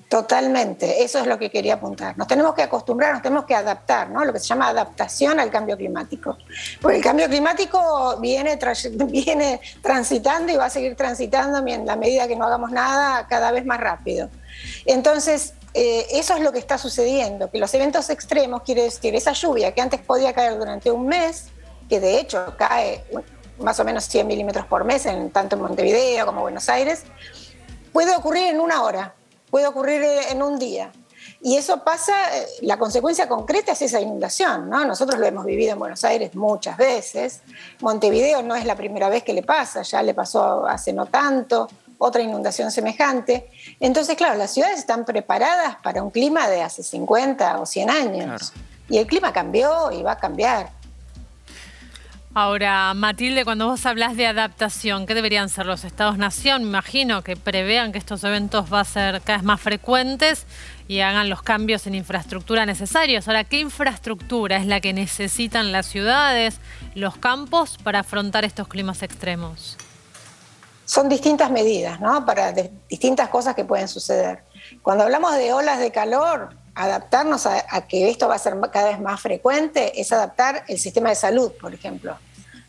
Totalmente, 0.09 1.03
eso 1.03 1.19
es 1.19 1.27
lo 1.27 1.39
que 1.39 1.51
quería 1.51 1.75
apuntar. 1.75 2.17
Nos 2.17 2.29
tenemos 2.29 2.55
que 2.55 2.63
acostumbrar, 2.63 3.15
nos 3.15 3.23
tenemos 3.23 3.47
que 3.47 3.55
adaptar, 3.55 4.11
¿no? 4.11 4.25
Lo 4.25 4.33
que 4.33 4.39
se 4.39 4.47
llama 4.47 4.69
adaptación 4.69 5.41
al 5.41 5.51
cambio 5.51 5.77
climático. 5.77 6.39
Porque 6.81 6.99
el 6.99 7.03
cambio 7.03 7.27
climático 7.27 8.19
viene, 8.21 8.59
viene 9.07 9.61
transitando 9.83 10.53
y 10.53 10.57
va 10.57 10.67
a 10.67 10.71
seguir 10.71 10.95
transitando 10.95 11.67
en 11.67 11.87
la 11.87 11.97
medida 11.97 12.29
que 12.29 12.37
no 12.37 12.45
hagamos 12.45 12.71
nada 12.71 13.27
cada 13.27 13.51
vez 13.51 13.65
más 13.65 13.81
rápido. 13.81 14.29
Entonces, 14.85 15.55
eh, 15.73 16.07
eso 16.13 16.37
es 16.37 16.43
lo 16.43 16.53
que 16.53 16.61
está 16.61 16.79
sucediendo, 16.79 17.51
que 17.51 17.59
los 17.59 17.75
eventos 17.75 18.09
extremos, 18.09 18.63
quiere 18.63 18.83
decir, 18.83 19.15
esa 19.17 19.33
lluvia 19.33 19.73
que 19.73 19.81
antes 19.81 20.01
podía 20.01 20.33
caer 20.33 20.57
durante 20.57 20.93
un 20.93 21.09
mes, 21.09 21.47
que 21.89 21.99
de 21.99 22.21
hecho 22.21 22.55
cae 22.57 23.05
más 23.59 23.81
o 23.81 23.85
menos 23.85 24.05
100 24.05 24.27
milímetros 24.27 24.67
por 24.67 24.85
mes, 24.85 25.07
en, 25.07 25.31
tanto 25.31 25.57
en 25.57 25.63
Montevideo 25.63 26.27
como 26.27 26.43
Buenos 26.43 26.69
Aires, 26.69 27.03
puede 27.93 28.15
ocurrir 28.15 28.47
en 28.49 28.61
una 28.61 28.83
hora 28.83 29.15
puede 29.55 29.69
ocurrir 29.69 30.03
eh, 30.03 30.33
en 30.33 30.43
un 30.43 30.59
día. 30.59 30.91
Y 31.41 31.57
eso 31.57 31.85
pasa, 31.85 32.13
eh, 32.37 32.45
la 32.63 32.77
consecuencia 32.77 33.29
concreta 33.29 33.71
es 33.71 33.83
esa 33.83 34.01
inundación, 34.01 34.69
¿no? 34.69 34.85
Nosotros 34.85 35.21
lo 35.21 35.27
hemos 35.27 35.45
vivido 35.45 35.75
en 35.75 35.79
Buenos 35.79 36.03
Aires 36.03 36.35
muchas 36.35 36.77
veces. 36.77 37.41
Montevideo 37.81 38.43
no 38.43 38.57
es 38.57 38.65
la 38.65 38.75
primera 38.75 39.09
vez 39.09 39.23
que 39.23 39.33
le 39.33 39.45
pasa, 39.45 39.83
ya 39.83 40.03
le 40.03 40.13
pasó 40.13 40.67
hace 40.67 40.93
no 40.93 41.07
tanto, 41.07 41.69
otra 41.99 42.21
inundación 42.21 42.73
semejante. 42.73 43.49
Entonces, 43.79 44.17
claro, 44.17 44.37
las 44.37 44.51
ciudades 44.51 44.81
están 44.81 45.05
preparadas 45.05 45.77
para 45.85 46.03
un 46.03 46.11
clima 46.11 46.49
de 46.49 46.61
hace 46.61 46.83
50 46.83 47.61
o 47.61 47.65
100 47.65 47.91
años. 47.91 48.53
Y 48.89 48.99
el 48.99 49.07
clima 49.07 49.33
cambió 49.33 49.93
y 49.93 50.03
va 50.03 50.13
a 50.13 50.19
cambiar. 50.19 50.73
Ahora, 52.37 52.93
Matilde, 52.95 53.45
cuando 53.45 53.69
vos 53.69 53.87
hablas 53.87 54.17
de 54.17 54.27
adaptación, 54.27 55.07
¿qué 55.07 55.15
deberían 55.15 55.49
ser 55.49 55.67
los 55.67 55.85
estados-nación? 55.85 56.63
Me 56.65 56.71
imagino 56.71 57.23
que 57.23 57.37
prevean 57.37 57.93
que 57.93 57.99
estos 57.99 58.25
eventos 58.25 58.69
van 58.71 58.81
a 58.81 58.85
ser 58.85 59.21
cada 59.21 59.39
vez 59.39 59.45
más 59.45 59.61
frecuentes 59.61 60.45
y 60.89 60.99
hagan 60.99 61.31
los 61.31 61.43
cambios 61.43 61.87
en 61.87 61.95
infraestructura 61.95 62.67
necesarios. 62.67 63.29
Ahora, 63.29 63.45
¿qué 63.45 63.61
infraestructura 63.61 64.57
es 64.57 64.67
la 64.67 64.81
que 64.81 64.93
necesitan 64.93 65.71
las 65.71 65.87
ciudades, 65.87 66.59
los 66.97 67.17
campos 67.17 67.79
para 67.85 68.01
afrontar 68.01 68.45
estos 68.45 68.67
climas 68.67 69.05
extremos? 69.05 69.77
Son 70.87 71.09
distintas 71.09 71.53
medidas, 71.53 72.01
¿no? 72.01 72.27
Para 72.27 72.53
distintas 72.89 73.29
cosas 73.29 73.55
que 73.55 73.65
pueden 73.65 73.87
suceder. 73.87 74.43
Cuando 74.83 75.05
hablamos 75.05 75.37
de 75.37 75.53
olas 75.53 75.79
de 75.79 75.93
calor, 75.93 76.64
adaptarnos 76.75 77.47
a, 77.47 77.87
que 77.87 78.11
esto 78.11 78.29
va 78.29 78.35
a 78.35 78.39
ser 78.39 78.55
cada 78.73 78.89
vez 78.89 79.01
más 79.01 79.21
frecuente 79.21 80.01
es 80.01 80.13
adaptar 80.13 80.65
el 80.69 80.79
sistema 80.79 81.09
de 81.09 81.15
salud, 81.15 81.53
por 81.61 81.73
ejemplo. 81.73 82.17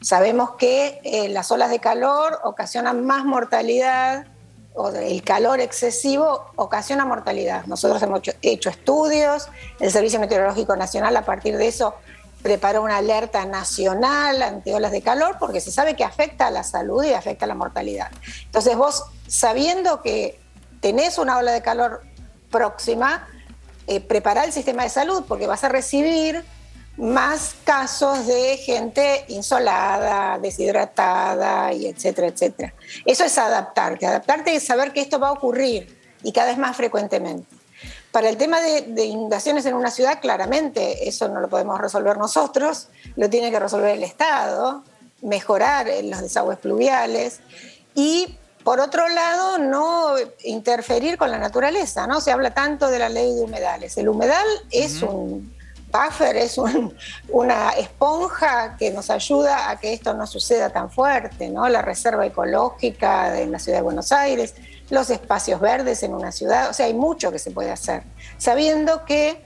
Sabemos 0.01 0.51
que 0.51 0.99
eh, 1.03 1.29
las 1.29 1.51
olas 1.51 1.71
de 1.71 1.79
calor 1.79 2.39
ocasionan 2.43 3.05
más 3.05 3.25
mortalidad 3.25 4.27
o 4.75 4.89
el 4.89 5.23
calor 5.23 5.59
excesivo 5.61 6.51
ocasiona 6.55 7.05
mortalidad. 7.05 7.65
Nosotros 7.65 8.01
hemos 8.03 8.21
hecho, 8.41 8.69
estudios, 8.69 9.47
el 9.79 9.89
Servicio 9.89 10.19
Meteorológico 10.19 10.75
Nacional 10.75 11.15
a 11.17 11.23
partir 11.23 11.57
de 11.57 11.67
eso 11.67 11.95
preparó 12.43 12.83
una 12.83 12.97
alerta 12.97 13.45
nacional 13.45 14.43
ante 14.43 14.75
olas 14.75 14.91
de 14.91 15.01
calor 15.01 15.37
porque 15.39 15.61
se 15.61 15.71
sabe 15.71 15.95
que 15.95 16.03
afecta 16.03 16.47
a 16.47 16.51
la 16.51 16.63
salud 16.63 17.03
y 17.03 17.13
afecta 17.13 17.45
a 17.45 17.47
la 17.47 17.55
mortalidad. 17.55 18.11
Entonces 18.45 18.75
vos, 18.77 19.05
sabiendo 19.27 20.03
que 20.03 20.39
tenés 20.81 21.17
una 21.17 21.37
ola 21.37 21.53
de 21.53 21.63
calor 21.63 22.03
próxima, 22.51 23.27
eh, 23.87 23.99
preparar 23.99 24.45
el 24.45 24.51
sistema 24.51 24.83
de 24.83 24.89
salud 24.89 25.23
porque 25.27 25.47
vas 25.47 25.63
a 25.63 25.69
recibir 25.69 26.43
más 26.97 27.55
casos 27.63 28.25
de 28.25 28.57
gente 28.57 29.25
insolada, 29.27 30.39
deshidratada 30.39 31.73
y 31.73 31.87
etcétera, 31.87 32.27
etcétera. 32.27 32.73
Eso 33.05 33.25
es 33.25 33.37
adaptarte. 33.37 34.05
Adaptarte 34.05 34.55
es 34.55 34.65
saber 34.65 34.93
que 34.93 35.01
esto 35.01 35.19
va 35.19 35.29
a 35.29 35.33
ocurrir 35.33 35.97
y 36.23 36.31
cada 36.31 36.47
vez 36.47 36.57
más 36.57 36.75
frecuentemente. 36.77 37.53
Para 38.11 38.29
el 38.29 38.37
tema 38.37 38.61
de, 38.61 38.83
de, 38.83 39.03
inundaciones 39.03 39.65
en 39.65 39.75
una 39.75 39.91
ciudad, 39.91 40.21
claramente 40.21 41.07
eso 41.07 41.27
no 41.27 41.41
lo 41.41 41.49
podemos 41.49 41.79
resolver 41.79 42.17
nosotros, 42.17 42.87
lo 43.17 43.29
tiene 43.29 43.51
que 43.51 43.59
resolver 43.59 43.89
el 43.89 44.03
Estado, 44.03 44.83
mejorar 45.21 45.87
los 46.03 46.21
desagües 46.21 46.57
pluviales 46.57 47.41
y 47.93 48.37
por 48.65 48.79
otro 48.79 49.07
lado, 49.07 49.59
no 49.59 50.15
interferir 50.43 51.19
con 51.19 51.29
la 51.29 51.37
naturaleza, 51.37 52.07
¿no? 52.07 52.19
Se 52.19 52.31
habla 52.31 52.51
tanto 52.51 52.89
de 52.89 52.97
la 52.97 53.09
ley 53.09 53.35
de 53.35 53.41
humedales. 53.41 53.95
El 53.95 54.09
humedal 54.09 54.47
es 54.71 55.03
un 55.03 55.55
buffer, 55.91 56.35
es 56.35 56.57
una 57.29 57.69
esponja 57.77 58.75
que 58.75 58.89
nos 58.89 59.11
ayuda 59.11 59.69
a 59.69 59.79
que 59.79 59.93
esto 59.93 60.15
no 60.15 60.25
suceda 60.25 60.71
tan 60.71 60.89
fuerte, 60.89 61.47
¿no? 61.49 61.69
La 61.69 61.83
reserva 61.83 62.25
ecológica 62.25 63.39
en 63.39 63.51
la 63.51 63.59
ciudad 63.59 63.77
de 63.77 63.83
Buenos 63.83 64.11
Aires, 64.11 64.55
los 64.89 65.11
espacios 65.11 65.61
verdes 65.61 66.01
en 66.01 66.15
una 66.15 66.31
ciudad, 66.31 66.71
o 66.71 66.73
sea, 66.73 66.87
hay 66.87 66.95
mucho 66.95 67.31
que 67.31 67.37
se 67.37 67.51
puede 67.51 67.69
hacer, 67.69 68.01
sabiendo 68.39 69.05
que 69.05 69.45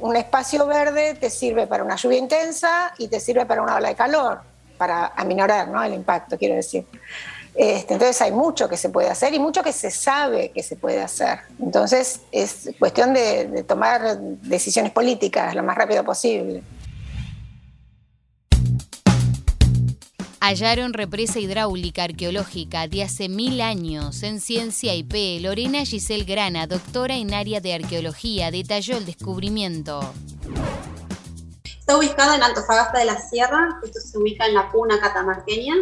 un 0.00 0.14
espacio 0.14 0.64
verde 0.64 1.14
te 1.14 1.28
sirve 1.28 1.66
para 1.66 1.82
una 1.82 1.96
lluvia 1.96 2.18
intensa 2.18 2.94
y 2.98 3.08
te 3.08 3.18
sirve 3.18 3.46
para 3.46 3.62
una 3.62 3.74
ola 3.74 3.88
de 3.88 3.96
calor, 3.96 4.42
para 4.76 5.08
aminorar 5.16 5.66
¿no? 5.66 5.82
el 5.82 5.92
impacto, 5.92 6.38
quiero 6.38 6.54
decir. 6.54 6.86
Este, 7.58 7.94
entonces 7.94 8.22
hay 8.22 8.30
mucho 8.30 8.68
que 8.68 8.76
se 8.76 8.88
puede 8.88 9.10
hacer 9.10 9.34
y 9.34 9.40
mucho 9.40 9.64
que 9.64 9.72
se 9.72 9.90
sabe 9.90 10.52
que 10.52 10.62
se 10.62 10.76
puede 10.76 11.02
hacer. 11.02 11.40
Entonces 11.60 12.20
es 12.30 12.70
cuestión 12.78 13.12
de, 13.12 13.64
tomar 13.66 14.16
decisiones 14.20 14.92
políticas 14.92 15.56
lo 15.56 15.64
más 15.64 15.76
rápido 15.76 16.04
posible. 16.04 16.62
Hallaron 20.40 20.92
represa 20.92 21.40
hidráulica 21.40 22.04
arqueológica 22.04 22.86
de 22.86 23.02
hace 23.02 23.28
mil 23.28 23.60
años 23.60 24.22
en 24.22 24.40
Ciencia 24.40 24.94
IP. 24.94 25.42
Lorena 25.42 25.84
Giselle 25.84 26.22
Grana, 26.22 26.68
doctora 26.68 27.16
en 27.16 27.34
área 27.34 27.60
de 27.60 27.74
arqueología, 27.74 28.52
detalló 28.52 28.98
el 28.98 29.04
descubrimiento. 29.04 29.98
Está 31.64 31.98
ubicada 31.98 32.36
en 32.36 32.42
Antofagasta 32.44 33.00
de 33.00 33.06
la 33.06 33.18
Sierra, 33.18 33.80
esto 33.82 33.98
se 33.98 34.16
ubica 34.16 34.46
en 34.46 34.54
la 34.54 34.70
cuna 34.70 35.00
catamarqueña, 35.00 35.74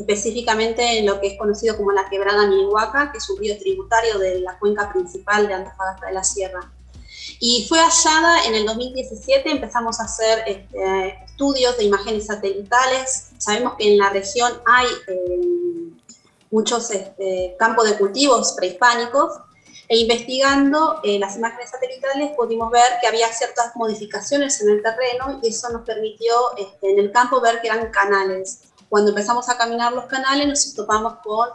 específicamente 0.00 0.98
en 0.98 1.06
lo 1.06 1.20
que 1.20 1.28
es 1.28 1.38
conocido 1.38 1.76
como 1.76 1.92
la 1.92 2.08
quebrada 2.08 2.46
Milhuaca, 2.46 3.12
que 3.12 3.18
es 3.18 3.30
un 3.30 3.38
río 3.38 3.58
tributario 3.58 4.18
de 4.18 4.40
la 4.40 4.58
cuenca 4.58 4.90
principal 4.92 5.46
de 5.46 5.54
Antofagasta 5.54 6.06
de 6.06 6.12
la 6.12 6.24
Sierra. 6.24 6.72
Y 7.38 7.66
fue 7.68 7.78
hallada 7.78 8.44
en 8.44 8.54
el 8.54 8.66
2017, 8.66 9.50
empezamos 9.50 10.00
a 10.00 10.04
hacer 10.04 10.42
este, 10.46 11.24
estudios 11.24 11.76
de 11.78 11.84
imágenes 11.84 12.26
satelitales. 12.26 13.30
Sabemos 13.38 13.74
que 13.78 13.92
en 13.92 13.98
la 13.98 14.10
región 14.10 14.52
hay 14.66 14.86
eh, 15.06 15.92
muchos 16.50 16.90
este, 16.90 17.56
campos 17.58 17.88
de 17.88 17.96
cultivos 17.96 18.54
prehispánicos 18.56 19.32
e 19.88 19.98
investigando 19.98 21.00
eh, 21.02 21.18
las 21.18 21.36
imágenes 21.36 21.70
satelitales 21.70 22.30
pudimos 22.36 22.70
ver 22.70 22.92
que 23.00 23.08
había 23.08 23.26
ciertas 23.32 23.74
modificaciones 23.74 24.60
en 24.60 24.70
el 24.70 24.82
terreno 24.82 25.40
y 25.42 25.48
eso 25.48 25.68
nos 25.70 25.82
permitió 25.82 26.32
este, 26.56 26.92
en 26.92 27.00
el 27.00 27.10
campo 27.10 27.40
ver 27.40 27.60
que 27.60 27.68
eran 27.68 27.90
canales. 27.90 28.69
Cuando 28.90 29.10
empezamos 29.10 29.48
a 29.48 29.56
caminar 29.56 29.92
los 29.92 30.04
canales 30.06 30.48
nos 30.48 30.74
topamos 30.74 31.14
con 31.22 31.48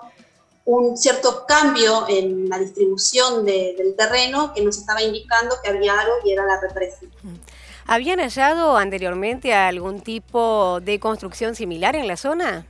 un 0.64 0.98
cierto 0.98 1.46
cambio 1.46 2.06
en 2.08 2.50
la 2.50 2.58
distribución 2.58 3.46
del 3.46 3.94
terreno 3.96 4.54
que 4.54 4.64
nos 4.64 4.78
estaba 4.78 5.02
indicando 5.04 5.56
que 5.62 5.70
había 5.70 6.00
algo 6.00 6.14
y 6.24 6.32
era 6.32 6.46
la 6.46 6.60
represa. 6.60 7.02
¿Habían 7.86 8.20
hallado 8.20 8.78
anteriormente 8.78 9.54
algún 9.54 10.02
tipo 10.02 10.80
de 10.82 11.00
construcción 11.00 11.54
similar 11.54 11.96
en 11.96 12.08
la 12.08 12.18
zona? 12.18 12.66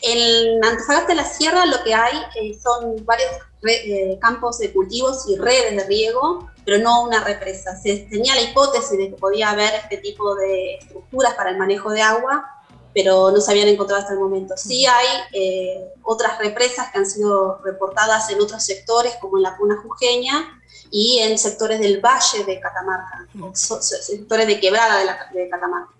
En 0.00 0.64
Antofagasta 0.64 1.08
de 1.08 1.14
la 1.14 1.24
Sierra 1.24 1.66
lo 1.66 1.84
que 1.84 1.94
hay 1.94 2.16
eh, 2.40 2.58
son 2.60 3.04
varios 3.04 3.30
eh, 3.64 4.18
campos 4.20 4.58
de 4.58 4.72
cultivos 4.72 5.28
y 5.28 5.36
redes 5.36 5.76
de 5.76 5.84
riego, 5.84 6.50
pero 6.64 6.78
no 6.78 7.04
una 7.04 7.22
represa. 7.22 7.76
Se 7.76 7.98
tenía 8.10 8.34
la 8.34 8.40
hipótesis 8.40 8.96
de 8.98 9.10
que 9.10 9.16
podía 9.16 9.50
haber 9.50 9.74
este 9.74 9.98
tipo 9.98 10.34
de 10.36 10.76
estructuras 10.76 11.34
para 11.34 11.50
el 11.50 11.58
manejo 11.58 11.90
de 11.90 12.00
agua, 12.02 12.61
pero 12.94 13.30
no 13.30 13.40
se 13.40 13.50
habían 13.50 13.68
encontrado 13.68 14.02
hasta 14.02 14.14
el 14.14 14.20
momento. 14.20 14.54
Sí 14.56 14.86
hay 14.86 15.06
eh, 15.32 15.92
otras 16.02 16.38
represas 16.38 16.90
que 16.92 16.98
han 16.98 17.06
sido 17.06 17.60
reportadas 17.64 18.30
en 18.30 18.40
otros 18.40 18.64
sectores, 18.64 19.14
como 19.20 19.38
en 19.38 19.44
la 19.44 19.56
Puna 19.56 19.76
Jujeña 19.82 20.60
y 20.90 21.18
en 21.20 21.38
sectores 21.38 21.80
del 21.80 22.00
valle 22.00 22.44
de 22.44 22.60
Catamarca, 22.60 23.26
sectores 23.54 24.46
de 24.46 24.60
quebrada 24.60 24.98
de, 24.98 25.04
la, 25.06 25.18
de 25.32 25.48
Catamarca. 25.48 25.90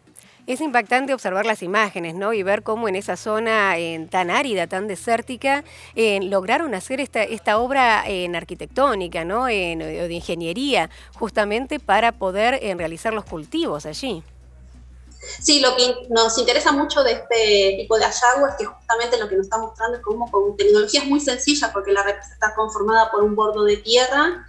Es 0.44 0.60
impactante 0.60 1.14
observar 1.14 1.46
las 1.46 1.62
imágenes, 1.62 2.16
¿no? 2.16 2.32
Y 2.32 2.42
ver 2.42 2.64
cómo 2.64 2.88
en 2.88 2.96
esa 2.96 3.16
zona 3.16 3.76
tan 4.10 4.28
árida, 4.28 4.66
tan 4.66 4.88
desértica, 4.88 5.62
lograron 5.94 6.74
hacer 6.74 7.00
esta, 7.00 7.22
esta 7.22 7.58
obra 7.58 8.02
en 8.06 8.34
arquitectónica, 8.34 9.24
¿no? 9.24 9.48
En, 9.48 9.78
de 9.78 10.12
ingeniería, 10.12 10.90
justamente 11.14 11.78
para 11.78 12.10
poder 12.10 12.60
realizar 12.76 13.14
los 13.14 13.24
cultivos 13.24 13.86
allí. 13.86 14.24
Sí, 15.40 15.60
lo 15.60 15.76
que 15.76 16.08
nos 16.10 16.36
interesa 16.38 16.72
mucho 16.72 17.02
de 17.04 17.12
este 17.12 17.76
tipo 17.80 17.96
de 17.96 18.04
hallazgo 18.04 18.48
es 18.48 18.54
que 18.56 18.64
justamente 18.64 19.18
lo 19.18 19.28
que 19.28 19.36
nos 19.36 19.46
está 19.46 19.58
mostrando 19.58 19.96
es 19.98 20.02
cómo 20.02 20.30
con 20.30 20.56
tecnologías 20.56 21.04
muy 21.06 21.20
sencillas, 21.20 21.70
porque 21.72 21.92
la 21.92 22.02
red 22.02 22.16
está 22.16 22.54
conformada 22.54 23.10
por 23.10 23.22
un 23.22 23.36
bordo 23.36 23.64
de 23.64 23.76
tierra 23.76 24.48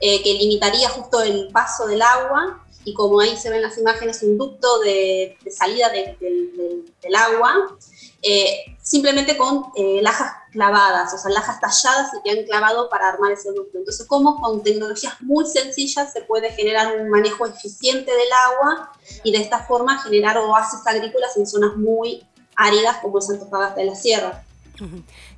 eh, 0.00 0.22
que 0.22 0.32
limitaría 0.34 0.88
justo 0.88 1.22
el 1.22 1.48
paso 1.52 1.86
del 1.86 2.02
agua 2.02 2.63
y 2.84 2.94
como 2.94 3.20
ahí 3.20 3.36
se 3.36 3.50
ven 3.50 3.62
las 3.62 3.78
imágenes, 3.78 4.22
un 4.22 4.36
ducto 4.36 4.80
de, 4.80 5.36
salida 5.50 5.90
del 5.90 7.14
agua, 7.16 7.76
eh, 8.22 8.76
simplemente 8.82 9.36
con 9.36 9.66
eh, 9.76 10.00
lajas 10.02 10.32
clavadas, 10.50 11.12
o 11.12 11.18
sea, 11.18 11.30
lajas 11.30 11.60
talladas 11.60 12.10
y 12.14 12.22
que 12.22 12.38
han 12.38 12.46
clavado 12.46 12.88
para 12.88 13.08
armar 13.08 13.32
ese 13.32 13.50
ducto. 13.52 13.78
Entonces, 13.78 14.06
como 14.06 14.40
con 14.40 14.62
tecnologías 14.62 15.20
muy 15.20 15.46
sencillas 15.46 16.12
se 16.12 16.22
puede 16.22 16.50
generar 16.52 17.00
un 17.00 17.10
manejo 17.10 17.46
eficiente 17.46 18.10
del 18.10 18.28
agua 18.48 18.92
y 19.24 19.32
de 19.32 19.38
esta 19.38 19.64
forma 19.66 20.02
generar 20.02 20.38
oasis 20.38 20.86
agrícolas 20.86 21.36
en 21.36 21.46
zonas 21.46 21.76
muy 21.76 22.26
áridas 22.56 22.98
como 23.02 23.18
es 23.18 23.28
Antofagasta 23.28 23.80
de 23.80 23.86
la 23.86 23.94
Sierra. 23.94 24.44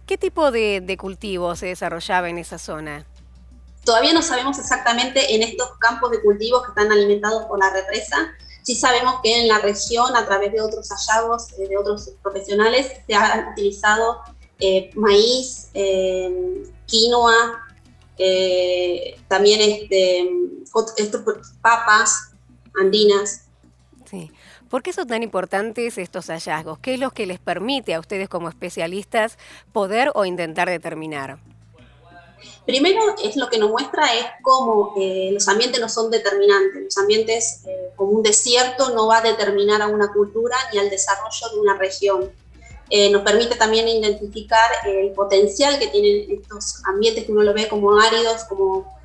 ¿Qué 0.06 0.16
tipo 0.18 0.50
de, 0.50 0.80
de 0.80 0.96
cultivo 0.96 1.56
se 1.56 1.66
desarrollaba 1.66 2.28
en 2.28 2.38
esa 2.38 2.58
zona? 2.58 3.04
Todavía 3.86 4.12
no 4.12 4.20
sabemos 4.20 4.58
exactamente 4.58 5.32
en 5.32 5.44
estos 5.44 5.70
campos 5.78 6.10
de 6.10 6.20
cultivos 6.20 6.62
que 6.64 6.70
están 6.70 6.90
alimentados 6.90 7.44
por 7.44 7.60
la 7.60 7.70
represa. 7.70 8.16
Sí 8.62 8.74
sabemos 8.74 9.20
que 9.22 9.42
en 9.42 9.46
la 9.46 9.60
región, 9.60 10.16
a 10.16 10.26
través 10.26 10.52
de 10.52 10.60
otros 10.60 10.88
hallazgos 10.88 11.52
eh, 11.52 11.68
de 11.68 11.76
otros 11.76 12.10
profesionales, 12.20 12.90
se 13.06 13.14
ha 13.14 13.50
utilizado 13.52 14.22
eh, 14.58 14.90
maíz, 14.96 15.68
eh, 15.72 16.64
quinoa, 16.86 17.62
también 19.28 19.60
este, 19.60 20.28
papas 21.62 22.32
andinas. 22.80 23.42
Sí. 24.10 24.32
¿Por 24.68 24.82
qué 24.82 24.92
son 24.92 25.06
tan 25.06 25.22
importantes 25.22 25.96
estos 25.96 26.26
hallazgos? 26.26 26.80
¿Qué 26.80 26.94
es 26.94 27.00
lo 27.00 27.12
que 27.12 27.26
les 27.26 27.38
permite 27.38 27.94
a 27.94 28.00
ustedes 28.00 28.28
como 28.28 28.48
especialistas 28.48 29.38
poder 29.70 30.10
o 30.16 30.24
intentar 30.24 30.68
determinar? 30.68 31.38
Primero 32.66 33.14
es 33.22 33.36
lo 33.36 33.48
que 33.48 33.58
nos 33.58 33.70
muestra 33.70 34.12
es 34.16 34.26
cómo 34.42 34.94
eh, 34.98 35.30
los 35.32 35.46
ambientes 35.46 35.80
no 35.80 35.88
son 35.88 36.10
determinantes. 36.10 36.82
Los 36.82 36.98
ambientes 36.98 37.60
eh, 37.64 37.90
como 37.94 38.10
un 38.10 38.24
desierto 38.24 38.90
no 38.90 39.06
va 39.06 39.18
a 39.18 39.22
determinar 39.22 39.82
a 39.82 39.86
una 39.86 40.12
cultura 40.12 40.56
ni 40.72 40.80
al 40.80 40.90
desarrollo 40.90 41.48
de 41.54 41.60
una 41.60 41.78
región. 41.78 42.32
Eh, 42.90 43.08
nos 43.10 43.22
permite 43.22 43.54
también 43.54 43.86
identificar 43.86 44.68
el 44.84 45.12
potencial 45.12 45.78
que 45.78 45.86
tienen 45.86 46.40
estos 46.40 46.84
ambientes 46.86 47.24
que 47.24 47.32
uno 47.32 47.44
lo 47.44 47.54
ve 47.54 47.68
como 47.68 48.00
áridos, 48.00 48.42
como 48.48 48.98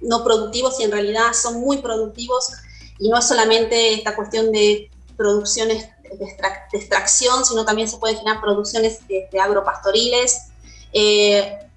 no 0.00 0.24
productivos 0.24 0.80
y 0.80 0.82
en 0.82 0.90
realidad 0.90 1.32
son 1.34 1.60
muy 1.60 1.78
productivos 1.78 2.50
y 2.98 3.08
no 3.08 3.18
es 3.18 3.26
solamente 3.26 3.94
esta 3.94 4.16
cuestión 4.16 4.50
de 4.50 4.90
producciones 5.16 5.88
de, 6.02 6.36
extracción, 6.72 7.44
sino 7.44 7.64
también 7.64 7.88
se 7.88 7.96
pueden 7.98 8.16
generar 8.16 8.40
producciones 8.40 9.06
de, 9.06 9.28
de 9.30 9.40
agropastoriles 9.40 10.48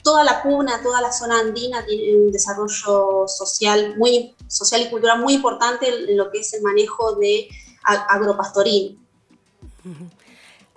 toda 0.08 0.24
la 0.24 0.42
puna, 0.42 0.82
toda 0.82 1.02
la 1.02 1.12
zona 1.12 1.38
andina 1.38 1.86
tiene 1.86 2.16
un 2.16 2.32
desarrollo 2.32 3.28
social, 3.28 3.98
muy, 3.98 4.34
social 4.48 4.82
y 4.84 4.90
cultural 4.90 5.20
muy 5.20 5.34
importante 5.34 5.90
en 5.90 6.16
lo 6.16 6.32
que 6.32 6.40
es 6.40 6.54
el 6.54 6.62
manejo 6.62 7.16
de 7.16 7.50
agropastoril. 7.84 8.98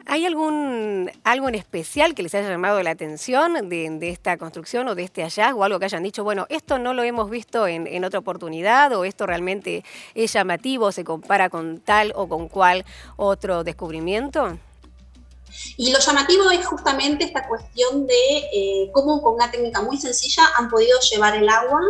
¿Hay 0.07 0.27
algún 0.27 1.13
algo 1.23 1.49
en 1.49 1.55
especial 1.55 2.17
que 2.17 2.25
les 2.25 2.35
haya 2.35 2.49
llamado 2.49 2.83
la 2.83 2.91
atención 2.91 3.69
de, 3.69 4.11
esta 4.11 4.37
construcción 4.37 4.89
o 4.89 4.97
de 4.97 5.05
este 5.05 5.23
hallazgo? 5.23 5.63
Algo 5.63 5.79
que 5.79 5.85
hayan 5.85 6.03
dicho, 6.03 6.25
bueno, 6.25 6.47
esto 6.49 6.81
no 6.81 6.93
lo 6.93 7.05
hemos 7.05 7.31
visto 7.31 7.69
en, 7.69 7.87
en, 7.87 8.05
otra 8.05 8.19
oportunidad 8.19 8.93
o 8.95 9.05
esto 9.05 9.27
realmente 9.27 9.85
es 10.17 10.33
llamativo, 10.33 10.91
se 10.91 11.05
compara 11.05 11.51
con 11.51 11.79
tal 11.79 12.13
o 12.17 12.27
con 12.27 12.49
cual 12.49 12.85
otro 13.17 13.63
descubrimiento? 13.63 14.59
Y 15.77 15.93
lo 15.93 15.99
llamativo 15.99 16.51
es 16.51 16.67
justamente 16.67 17.25
esta 17.25 17.47
cuestión 17.47 18.07
de 18.07 18.39
eh, 18.53 18.91
cómo 18.93 19.23
con 19.23 19.35
una 19.35 19.51
técnica 19.51 19.83
muy 19.83 19.99
sencilla 19.99 20.45
han 20.57 20.69
podido 20.69 20.99
llevar 21.01 21.37
el 21.37 21.49
agua 21.49 21.81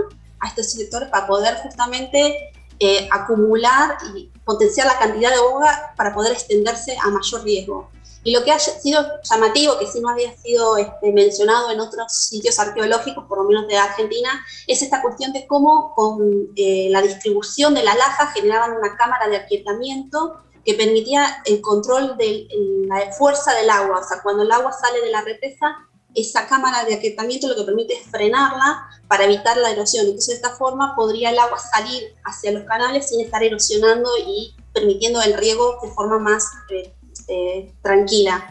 a 0.41 0.49
estos 0.49 0.73
sectores 0.73 1.09
para 1.11 1.27
poder 1.27 1.57
justamente 1.57 2.53
eh, 2.79 3.09
acumular 3.11 3.99
y 4.15 4.31
potenciar 4.45 4.87
la 4.87 4.99
cantidad 4.99 5.31
de 5.31 5.37
agua 5.37 5.93
para 5.97 6.15
poder 6.15 6.33
extenderse 6.33 6.97
a 7.03 7.11
mayor 7.11 7.45
riesgo. 7.45 7.91
Y 8.23 8.33
lo 8.33 8.45
que 8.45 8.53
ha 8.53 8.59
sido 8.59 9.03
llamativo, 9.23 9.79
que 9.79 9.87
sí 9.87 10.01
no 10.01 10.11
había 10.11 10.37
sido 10.37 10.77
este, 10.77 11.13
mencionado 11.13 11.71
en 11.71 11.81
otros 11.81 12.13
sitios 12.13 12.59
arqueológicos, 12.59 13.25
por 13.27 13.39
lo 13.39 13.45
menos 13.45 13.67
de 13.67 13.79
Argentina, 13.79 14.45
es 14.67 14.83
esta 14.83 15.01
cuestión 15.01 15.33
de 15.33 15.47
cómo 15.47 15.95
con 15.95 16.49
eh, 16.57 16.89
la 16.91 17.01
distribución 17.01 17.75
de 17.75 17.83
la 17.83 17.95
laja 17.95 18.27
generaban 18.33 18.73
una 18.73 18.95
cámara 18.97 19.29
de 19.29 19.37
aquietamiento 19.37 20.37
que 20.65 20.75
permitía 20.75 21.43
el 21.47 21.61
control 21.61 22.17
de 22.17 22.49
la 22.87 23.13
fuerza 23.13 23.55
del 23.55 23.71
agua. 23.71 24.01
O 24.01 24.09
sea, 24.09 24.23
cuando 24.23 24.43
el 24.43 24.53
agua 24.53 24.73
sale 24.73 25.01
de 25.01 25.11
la 25.11 25.23
represa, 25.23 25.77
esa 26.15 26.47
cámara 26.47 26.85
de 26.85 26.95
aquietamiento 26.95 27.49
lo 27.49 27.57
que 27.57 27.63
permite 27.63 27.95
es 27.95 28.07
frenarla 28.11 28.89
para 29.09 29.25
evitar 29.25 29.57
la 29.57 29.71
erosión. 29.71 30.07
Entonces, 30.07 30.29
de 30.29 30.35
esta 30.35 30.57
forma 30.57 30.95
podría 30.97 31.31
el 31.31 31.39
agua 31.39 31.59
salir 31.59 32.15
hacia 32.25 32.53
los 32.53 32.65
canales 32.65 33.09
sin 33.09 33.21
estar 33.21 33.43
erosionando 33.43 34.11
y 34.27 34.55
permitiendo 34.73 35.23
el 35.23 35.35
riego 35.35 35.79
de 35.83 35.89
forma 35.91 36.19
más 36.19 36.47
eh, 36.71 36.93
eh, 37.29 37.73
tranquila. 37.83 38.47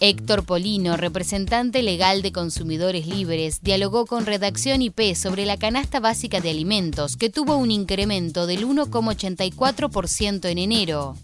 Héctor 0.00 0.44
Polino, 0.44 0.98
representante 0.98 1.82
legal 1.82 2.20
de 2.20 2.30
Consumidores 2.30 3.06
Libres, 3.06 3.62
dialogó 3.62 4.04
con 4.04 4.26
Redacción 4.26 4.82
IP 4.82 5.14
sobre 5.14 5.46
la 5.46 5.56
canasta 5.56 6.00
básica 6.00 6.40
de 6.40 6.50
alimentos, 6.50 7.16
que 7.16 7.30
tuvo 7.30 7.56
un 7.56 7.70
incremento 7.70 8.46
del 8.46 8.66
1,84% 8.66 10.50
en 10.50 10.58
enero. 10.58 11.16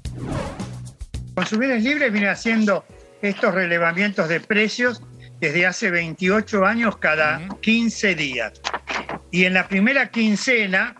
Consumidores 1.34 1.84
Libres 1.84 2.10
viene 2.12 2.30
haciendo 2.30 2.86
estos 3.20 3.52
relevamientos 3.52 4.26
de 4.28 4.40
precios 4.40 5.02
desde 5.38 5.66
hace 5.66 5.90
28 5.90 6.64
años 6.64 6.96
cada 6.96 7.46
15 7.60 8.14
días. 8.14 8.54
Y 9.30 9.44
en 9.44 9.52
la 9.52 9.68
primera 9.68 10.10
quincena 10.10 10.96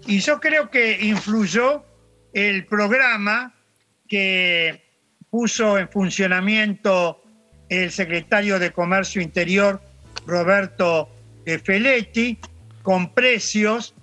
Y 0.08 0.20
yo 0.20 0.40
creo 0.40 0.70
que 0.70 1.00
influyó 1.02 1.84
el 2.34 2.66
programa 2.66 3.54
que 4.08 4.84
puso 5.30 5.78
en 5.78 5.90
funcionamiento 5.90 7.24
el 7.70 7.92
secretario 7.92 8.58
de 8.58 8.72
Comercio 8.72 9.22
Interior, 9.22 9.82
Roberto 10.26 11.10
eh, 11.46 11.60
Feletti, 11.60 12.38
con 12.82 13.14
precios 13.14 13.94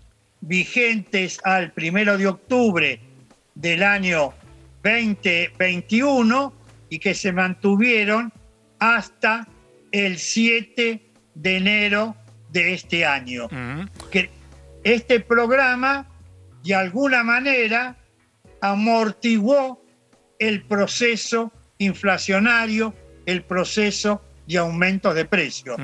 vigentes 0.40 1.40
al 1.42 1.72
primero 1.72 2.16
de 2.16 2.28
octubre 2.28 3.00
del 3.56 3.82
año 3.82 4.32
2021 4.84 6.54
y 6.88 6.98
que 7.00 7.14
se 7.14 7.32
mantuvieron 7.32 8.32
hasta 8.78 9.48
el 9.90 10.18
7 10.18 11.02
de 11.34 11.56
enero 11.56 12.14
de 12.50 12.74
este 12.74 13.04
año. 13.04 13.48
Que 14.10 14.30
este 14.84 15.20
programa, 15.20 16.08
de 16.62 16.74
alguna 16.74 17.24
manera, 17.24 17.96
amortiguó 18.60 19.84
el 20.38 20.62
proceso 20.62 21.52
inflacionario, 21.78 22.94
el 23.24 23.42
proceso 23.42 24.22
de 24.46 24.58
aumento 24.58 25.12
de 25.12 25.24
precios. 25.24 25.76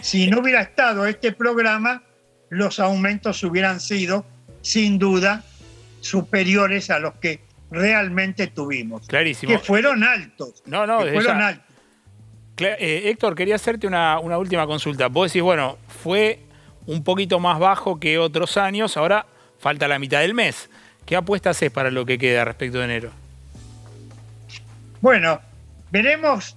Si 0.00 0.28
no 0.28 0.40
hubiera 0.40 0.62
estado 0.62 1.06
este 1.06 1.32
programa, 1.32 2.02
los 2.48 2.80
aumentos 2.80 3.42
hubieran 3.42 3.80
sido, 3.80 4.24
sin 4.62 4.98
duda, 4.98 5.44
superiores 6.08 6.90
a 6.90 6.98
los 6.98 7.14
que 7.14 7.40
realmente 7.70 8.46
tuvimos. 8.46 9.06
Clarísimo. 9.06 9.52
Que 9.52 9.58
fueron 9.58 10.04
altos. 10.04 10.62
No, 10.66 10.86
no, 10.86 11.04
que 11.04 11.12
fueron 11.12 11.38
ya. 11.38 11.48
altos. 11.48 11.66
Eh, 12.58 13.02
Héctor, 13.10 13.34
quería 13.34 13.56
hacerte 13.56 13.86
una, 13.86 14.18
una 14.18 14.38
última 14.38 14.66
consulta. 14.66 15.08
Vos 15.08 15.30
decís, 15.30 15.42
bueno, 15.42 15.76
fue 16.02 16.40
un 16.86 17.04
poquito 17.04 17.38
más 17.38 17.58
bajo 17.58 18.00
que 18.00 18.18
otros 18.18 18.56
años, 18.56 18.96
ahora 18.96 19.26
falta 19.58 19.88
la 19.88 19.98
mitad 19.98 20.20
del 20.20 20.34
mes. 20.34 20.70
¿Qué 21.04 21.16
apuestas 21.16 21.60
es 21.62 21.70
para 21.70 21.90
lo 21.90 22.06
que 22.06 22.18
queda 22.18 22.44
respecto 22.44 22.78
de 22.78 22.84
enero? 22.84 23.10
Bueno, 25.00 25.40
veremos 25.90 26.56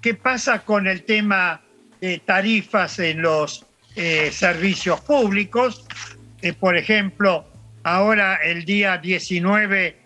qué 0.00 0.14
pasa 0.14 0.60
con 0.60 0.86
el 0.86 1.02
tema 1.04 1.60
de 2.00 2.18
tarifas 2.18 2.98
en 2.98 3.22
los 3.22 3.66
eh, 3.96 4.30
servicios 4.32 5.00
públicos. 5.00 5.84
Eh, 6.42 6.52
por 6.52 6.76
ejemplo, 6.76 7.46
ahora 7.84 8.36
el 8.42 8.64
día 8.64 8.98
19 8.98 9.96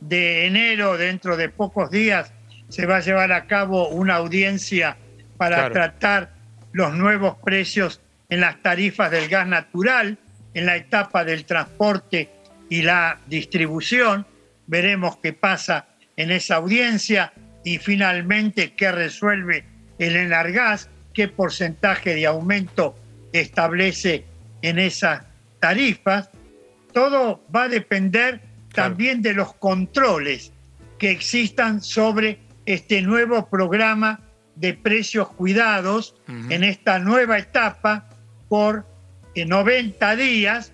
de 0.00 0.46
enero, 0.46 0.96
dentro 0.98 1.36
de 1.36 1.48
pocos 1.48 1.90
días, 1.90 2.32
se 2.68 2.84
va 2.84 2.96
a 2.96 3.00
llevar 3.00 3.32
a 3.32 3.46
cabo 3.46 3.88
una 3.88 4.16
audiencia 4.16 4.96
para 5.36 5.56
Claro. 5.56 5.72
tratar 5.72 6.30
los 6.72 6.94
nuevos 6.94 7.36
precios 7.42 8.00
en 8.28 8.40
las 8.40 8.60
tarifas 8.62 9.10
del 9.10 9.28
gas 9.28 9.46
natural, 9.46 10.18
en 10.52 10.66
la 10.66 10.76
etapa 10.76 11.24
del 11.24 11.44
transporte 11.46 12.28
y 12.68 12.82
la 12.82 13.18
distribución. 13.26 14.26
Veremos 14.66 15.16
qué 15.22 15.32
pasa 15.32 15.86
en 16.16 16.30
esa 16.30 16.56
audiencia 16.56 17.32
y 17.64 17.78
finalmente 17.78 18.74
qué 18.74 18.92
resuelve 18.92 19.64
el 19.98 20.16
Enargas, 20.16 20.90
qué 21.14 21.28
porcentaje 21.28 22.14
de 22.14 22.26
aumento 22.26 22.94
establece 23.32 24.24
en 24.62 24.78
esas 24.78 25.22
tarifas. 25.60 26.30
Todo 26.98 27.44
va 27.54 27.62
a 27.62 27.68
depender 27.68 28.40
también 28.74 29.22
de 29.22 29.32
los 29.32 29.54
controles 29.54 30.52
que 30.98 31.12
existan 31.12 31.80
sobre 31.80 32.40
este 32.66 33.02
nuevo 33.02 33.48
programa 33.48 34.18
de 34.56 34.74
precios 34.74 35.28
cuidados 35.28 36.16
en 36.50 36.64
esta 36.64 36.98
nueva 36.98 37.38
etapa 37.38 38.08
por 38.48 38.84
eh, 39.36 39.46
90 39.46 40.16
días 40.16 40.72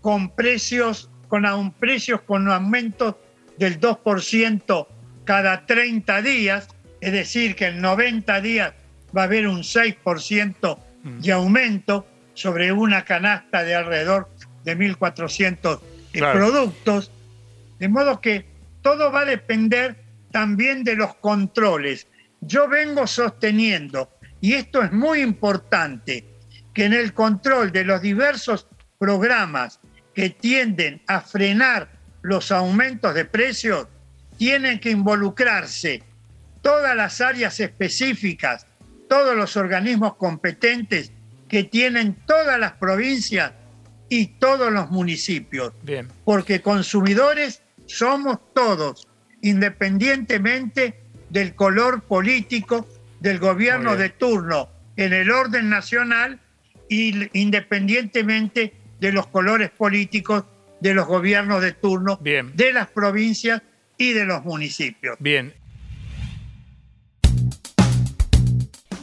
con 0.00 0.30
precios 0.34 1.08
con 1.28 1.44
aun- 1.44 1.72
precios 1.78 2.22
con 2.22 2.50
aumentos 2.50 3.14
del 3.56 3.78
2% 3.78 4.86
cada 5.22 5.64
30 5.64 6.22
días, 6.22 6.66
es 7.00 7.12
decir, 7.12 7.54
que 7.54 7.66
en 7.66 7.80
90 7.80 8.40
días 8.40 8.72
va 9.16 9.22
a 9.22 9.24
haber 9.26 9.46
un 9.46 9.60
6% 9.62 10.76
de 11.20 11.32
aumento 11.32 12.04
sobre 12.34 12.72
una 12.72 13.04
canasta 13.04 13.62
de 13.62 13.76
alrededor 13.76 14.28
de 14.64 14.76
1.400 14.76 15.80
eh, 16.12 16.18
Claro. 16.18 16.38
productos. 16.38 17.10
De 17.78 17.88
modo 17.88 18.20
que 18.20 18.46
todo 18.82 19.10
va 19.10 19.20
a 19.20 19.24
depender 19.24 19.96
también 20.30 20.84
de 20.84 20.96
los 20.96 21.14
controles. 21.16 22.06
Yo 22.40 22.68
vengo 22.68 23.06
sosteniendo, 23.06 24.10
y 24.40 24.54
esto 24.54 24.82
es 24.82 24.92
muy 24.92 25.20
importante, 25.20 26.24
que 26.74 26.86
en 26.86 26.94
el 26.94 27.12
control 27.12 27.70
de 27.70 27.84
los 27.84 28.00
diversos 28.02 28.66
programas 28.98 29.78
que 30.14 30.30
tienden 30.30 31.02
a 31.06 31.20
frenar 31.20 31.90
los 32.22 32.50
aumentos 32.50 33.14
de 33.14 33.24
precios, 33.24 33.86
tienen 34.38 34.80
que 34.80 34.90
involucrarse 34.90 36.02
todas 36.62 36.96
las 36.96 37.20
áreas 37.20 37.60
específicas, 37.60 38.66
todos 39.08 39.36
los 39.36 39.56
organismos 39.56 40.16
competentes 40.16 41.12
que 41.48 41.64
tienen 41.64 42.14
todas 42.26 42.58
las 42.58 42.72
provincias 42.72 43.52
y 44.14 44.26
todos 44.26 44.70
los 44.70 44.90
municipios 44.90 45.72
Bien. 45.82 46.06
porque 46.26 46.60
consumidores 46.60 47.62
somos 47.86 48.38
todos, 48.54 49.08
independientemente 49.40 51.00
del 51.30 51.54
color 51.54 52.02
político 52.02 52.86
del 53.20 53.38
gobierno 53.38 53.92
de 53.92 54.08
bien. 54.08 54.18
turno 54.18 54.68
en 54.96 55.14
el 55.14 55.30
orden 55.30 55.70
nacional 55.70 56.38
y 56.90 57.12
l- 57.16 57.30
independientemente 57.32 58.74
de 59.00 59.12
los 59.12 59.26
colores 59.28 59.70
políticos 59.70 60.44
de 60.80 60.92
los 60.92 61.06
gobiernos 61.06 61.62
de 61.62 61.72
turno 61.72 62.18
de 62.22 62.72
las 62.72 62.88
provincias 62.88 63.62
y 63.96 64.12
de 64.12 64.24
los 64.26 64.44
municipios. 64.44 65.16
Bien. 65.20 65.54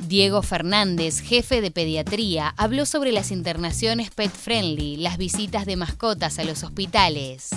Diego 0.10 0.41
Fernández, 0.41 1.22
jefe 1.22 1.62
de 1.62 1.69
pediatría, 1.69 2.56
habló 2.58 2.88
sobre 2.88 3.12
las 3.12 3.30
internaciones 3.30 4.10
pet 4.10 4.32
friendly, 4.32 4.98
las 4.98 5.19
visitas 5.19 5.67
de 5.67 5.76
mascotas 5.76 6.39
a 6.39 6.43
los 6.45 6.63
hospitales. 6.63 7.52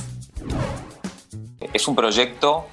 Es 1.73 1.89
un 1.89 1.97
proyecto 1.97 2.67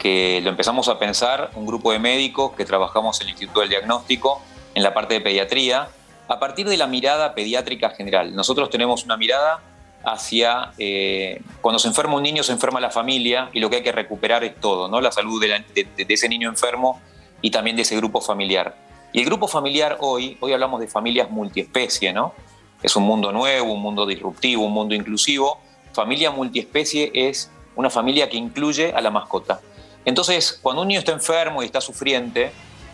que 0.00 0.40
lo 0.42 0.50
empezamos 0.50 0.88
a 0.88 0.98
pensar 0.98 1.52
un 1.54 1.64
grupo 1.64 1.92
de 1.92 2.00
médicos 2.00 2.56
que 2.56 2.64
trabajamos 2.64 3.20
en 3.20 3.28
el 3.28 3.30
Instituto 3.34 3.60
del 3.60 3.68
Diagnóstico 3.68 4.42
en 4.74 4.82
la 4.82 4.92
parte 4.92 5.14
de 5.14 5.20
pediatría, 5.20 5.88
a 6.26 6.40
partir 6.40 6.68
de 6.68 6.76
la 6.76 6.88
mirada 6.88 7.32
pediátrica 7.32 7.90
general. 7.90 8.34
Nosotros 8.34 8.68
tenemos 8.68 9.04
una 9.04 9.16
mirada 9.16 9.60
hacia 10.02 10.72
eh, 10.76 11.40
cuando 11.60 11.78
se 11.78 11.86
enferma 11.86 12.16
un 12.16 12.24
niño, 12.24 12.42
se 12.42 12.50
enferma 12.50 12.80
la 12.80 12.90
familia 12.90 13.48
y 13.52 13.60
lo 13.60 13.70
que 13.70 13.76
hay 13.76 13.82
que 13.84 13.92
recuperar 13.92 14.42
es 14.42 14.58
todo, 14.58 14.88
¿no? 14.88 15.00
la 15.00 15.12
salud 15.12 15.40
de, 15.40 15.64
ese 16.08 16.28
niño 16.28 16.48
enfermo 16.48 17.00
y 17.40 17.52
también 17.52 17.76
de 17.76 17.82
ese 17.82 17.94
grupo 17.94 18.20
familiar. 18.20 18.89
Y 19.12 19.20
el 19.20 19.26
grupo 19.26 19.48
familiar 19.48 19.98
hoy, 20.00 20.36
hoy 20.40 20.52
hablamos 20.52 20.80
de 20.80 20.88
familias 20.88 21.30
multiespecie, 21.30 22.12
¿no? 22.12 22.34
Es 22.82 22.96
un 22.96 23.02
mundo 23.04 23.32
nuevo, 23.32 23.72
un 23.72 23.82
mundo 23.82 24.06
disruptivo, 24.06 24.64
un 24.64 24.72
mundo 24.72 24.94
inclusivo. 24.94 25.60
Familia 25.92 26.30
multiespecie 26.30 27.10
es 27.14 27.50
una 27.76 27.90
familia 27.90 28.28
que 28.30 28.36
incluye 28.36 28.92
a 28.92 29.00
la 29.00 29.10
mascota. 29.10 29.60
Entonces, 30.04 30.58
cuando 30.62 30.82
un 30.82 30.88
niño 30.88 31.00
está 31.00 31.12
enfermo 31.12 31.62
y 31.62 31.66
está 31.66 31.80
sufriente, 31.80 32.52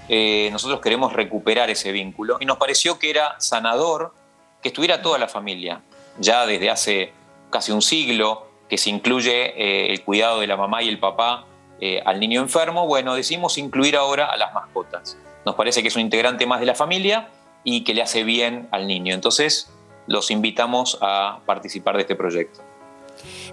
eh, 0.09 0.48
nosotros 0.52 0.81
queremos 0.81 1.12
recuperar 1.12 1.70
ese 1.70 1.92
vínculo 1.92 2.38
y 2.40 2.46
nos 2.46 2.59
pareció 2.59 2.98
que 2.98 3.11
era 3.11 3.40
sanador 3.40 4.14
que 4.62 4.68
estuviera 4.68 5.02
toda 5.02 5.18
la 5.18 5.29
familia. 5.29 5.83
Ya 6.18 6.46
desde 6.46 6.70
hace 6.70 7.12
casi 7.50 7.72
un 7.72 7.83
siglo 7.83 8.46
que 8.68 8.79
se 8.79 8.90
incluye 8.90 9.52
eh, 9.57 9.92
el 9.92 10.02
cuidado 10.02 10.40
de 10.40 10.46
la 10.46 10.57
mamá 10.57 10.83
y 10.83 10.88
el 10.88 10.98
papá 10.98 11.44
eh, 11.81 12.02
al 12.05 12.18
niño 12.18 12.40
enfermo, 12.40 12.87
bueno, 12.87 13.14
decidimos 13.14 13.59
incluir 13.59 13.96
ahora 13.96 14.26
a 14.26 14.37
las 14.37 14.55
mascotas. 14.55 15.16
Nos 15.46 15.54
parece 15.54 15.80
que 15.80 15.88
es 15.88 15.94
un 15.94 16.02
integrante 16.02 16.44
más 16.44 16.59
de 16.59 16.66
la 16.66 16.74
familia 16.74 17.28
y 17.62 17.85
que 17.85 17.94
le 17.94 18.02
hace 18.02 18.24
bien 18.24 18.68
al 18.72 18.88
niño. 18.88 19.14
Entonces, 19.14 19.70
los 20.09 20.32
invitamos 20.32 20.98
a 21.00 21.38
participar 21.46 21.94
de 21.94 22.02
este 22.02 22.16
proyecto. 22.16 22.61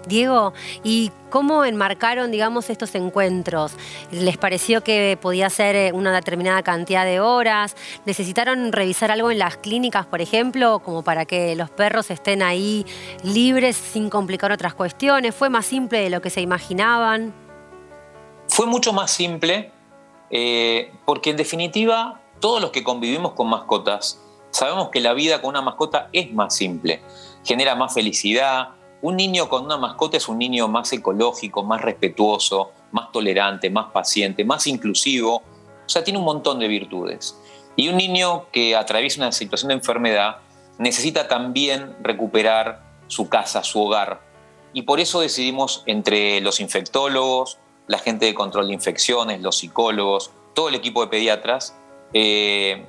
Diego, 0.06 0.52
¿y 0.82 1.12
cómo 1.30 1.64
enmarcaron, 1.64 2.32
digamos, 2.32 2.68
estos 2.68 2.96
encuentros? 2.96 3.72
¿Les 4.10 4.36
pareció 4.36 4.82
que 4.82 5.16
podía 5.20 5.48
ser 5.48 5.76
eh, 5.76 5.92
una 5.92 6.12
determinada 6.12 6.62
cantidad 6.62 7.04
de 7.04 7.20
horas? 7.20 7.76
¿Necesitaron 8.04 8.72
revisar 8.72 9.12
algo 9.12 9.30
en 9.30 9.38
las 9.38 9.56
clínicas, 9.56 10.04
por 10.04 10.20
ejemplo, 10.20 10.80
como 10.80 11.02
para 11.02 11.24
que 11.24 11.54
los 11.54 11.70
perros 11.70 12.10
estén 12.10 12.42
ahí 12.42 12.84
libres 13.22 13.76
sin 13.76 14.10
complicar 14.10 14.50
otras 14.50 14.74
cuestiones? 14.74 15.34
¿Fue 15.34 15.48
más 15.48 15.64
simple 15.64 16.00
de 16.00 16.10
lo 16.10 16.20
que 16.20 16.30
se 16.30 16.40
imaginaban? 16.40 17.32
Fue 18.48 18.66
mucho 18.66 18.92
más 18.92 19.10
simple 19.12 19.72
eh, 20.36 20.92
porque 21.04 21.30
en 21.30 21.36
definitiva 21.36 22.20
todos 22.40 22.60
los 22.60 22.72
que 22.72 22.82
convivimos 22.82 23.34
con 23.34 23.48
mascotas 23.48 24.20
sabemos 24.50 24.88
que 24.90 25.00
la 25.00 25.12
vida 25.12 25.40
con 25.40 25.50
una 25.50 25.62
mascota 25.62 26.08
es 26.12 26.32
más 26.32 26.56
simple, 26.56 27.00
genera 27.44 27.76
más 27.76 27.94
felicidad, 27.94 28.70
un 29.00 29.16
niño 29.16 29.48
con 29.48 29.64
una 29.64 29.76
mascota 29.76 30.16
es 30.16 30.28
un 30.28 30.38
niño 30.38 30.66
más 30.66 30.92
ecológico, 30.92 31.62
más 31.62 31.82
respetuoso, 31.82 32.72
más 32.90 33.12
tolerante, 33.12 33.68
más 33.68 33.92
paciente, 33.92 34.44
más 34.44 34.66
inclusivo. 34.66 35.36
O 35.36 35.88
sea, 35.88 36.02
tiene 36.02 36.18
un 36.18 36.24
montón 36.24 36.58
de 36.58 36.68
virtudes. 36.68 37.38
Y 37.76 37.88
un 37.88 37.96
niño 37.96 38.46
que 38.50 38.74
atraviesa 38.74 39.20
una 39.20 39.30
situación 39.30 39.68
de 39.68 39.74
enfermedad 39.74 40.38
necesita 40.78 41.28
también 41.28 41.94
recuperar 42.02 42.82
su 43.06 43.28
casa, 43.28 43.62
su 43.62 43.82
hogar. 43.84 44.22
Y 44.72 44.82
por 44.82 45.00
eso 45.00 45.20
decidimos 45.20 45.82
entre 45.84 46.40
los 46.40 46.58
infectólogos, 46.58 47.58
la 47.86 47.98
gente 47.98 48.26
de 48.26 48.34
control 48.34 48.68
de 48.68 48.74
infecciones, 48.74 49.40
los 49.40 49.58
psicólogos, 49.58 50.30
todo 50.54 50.68
el 50.68 50.74
equipo 50.74 51.02
de 51.02 51.08
pediatras, 51.08 51.76
eh, 52.12 52.86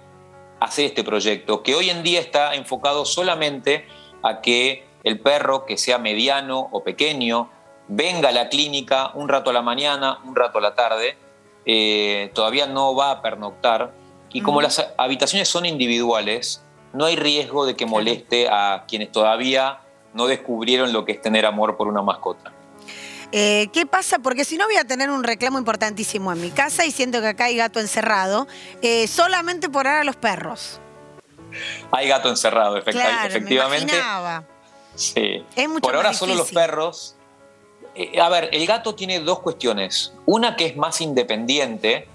hacer 0.60 0.86
este 0.86 1.04
proyecto, 1.04 1.64
que 1.64 1.76
hoy 1.76 1.90
en 1.90 2.04
día 2.04 2.20
está 2.20 2.56
enfocado 2.56 3.06
solamente 3.06 3.86
a 4.24 4.42
que 4.42 4.86
el 5.04 5.20
perro, 5.20 5.66
que 5.66 5.78
sea 5.78 5.98
mediano 5.98 6.70
o 6.72 6.84
pequeño, 6.84 7.50
venga 7.88 8.30
a 8.30 8.32
la 8.32 8.50
clínica 8.50 9.12
un 9.14 9.30
rato 9.30 9.50
a 9.50 9.54
la 9.54 9.62
mañana, 9.62 10.20
un 10.24 10.36
rato 10.36 10.58
a 10.58 10.62
la 10.62 10.76
tarde, 10.76 11.18
eh, 11.66 12.32
todavía 12.34 12.68
no 12.68 12.96
va 12.96 13.12
a 13.12 13.22
pernoctar. 13.22 13.94
Y 14.32 14.42
como 14.42 14.62
las 14.62 14.94
habitaciones 14.98 15.48
son 15.48 15.66
individuales, 15.66 16.64
no 16.94 17.06
hay 17.06 17.16
riesgo 17.16 17.66
de 17.66 17.76
que 17.76 17.86
moleste 17.86 18.48
a 18.50 18.86
quienes 18.88 19.12
todavía 19.12 19.80
no 20.14 20.28
descubrieron 20.28 20.94
lo 20.94 21.06
que 21.06 21.14
es 21.14 21.22
tener 21.22 21.46
amor 21.46 21.78
por 21.78 21.88
una 21.88 22.02
mascota. 22.02 22.55
Eh, 23.32 23.70
¿Qué 23.74 23.86
pasa? 23.86 24.20
Porque 24.20 24.46
si 24.46 24.58
no 24.58 24.66
voy 24.66 24.76
a 24.78 24.86
tener 24.86 25.10
un 25.10 25.24
reclamo 25.24 25.58
importantísimo 25.58 26.32
en 26.32 26.42
mi 26.42 26.52
casa 26.52 26.86
y 26.86 26.92
siento 26.92 27.22
que 27.22 27.28
acá 27.28 27.46
hay 27.46 27.58
gato 27.58 27.80
encerrado, 27.80 28.48
eh, 28.82 29.08
solamente 29.08 29.70
por 29.70 29.88
ahora 29.88 30.04
los 30.04 30.16
perros. 30.16 30.80
Hay 31.92 32.08
gato 32.08 32.30
encerrado, 32.30 32.82
Claro, 32.84 33.28
efectivamente. 33.28 33.94
Me. 33.94 34.46
Sí. 34.96 35.46
Es 35.56 35.68
mucho 35.68 35.82
Por 35.82 35.96
ahora 35.96 36.10
más 36.10 36.18
solo 36.18 36.36
los 36.36 36.52
perros. 36.52 37.16
Eh, 37.96 38.20
a 38.20 38.30
ver, 38.30 38.50
el 38.52 38.66
gato 38.66 38.96
tiene 38.96 39.20
dos 39.20 39.40
cuestiones. 39.40 40.14
Una 40.26 40.56
que 40.56 40.66
es 40.66 40.76
más 40.78 41.00
independiente, 41.02 42.08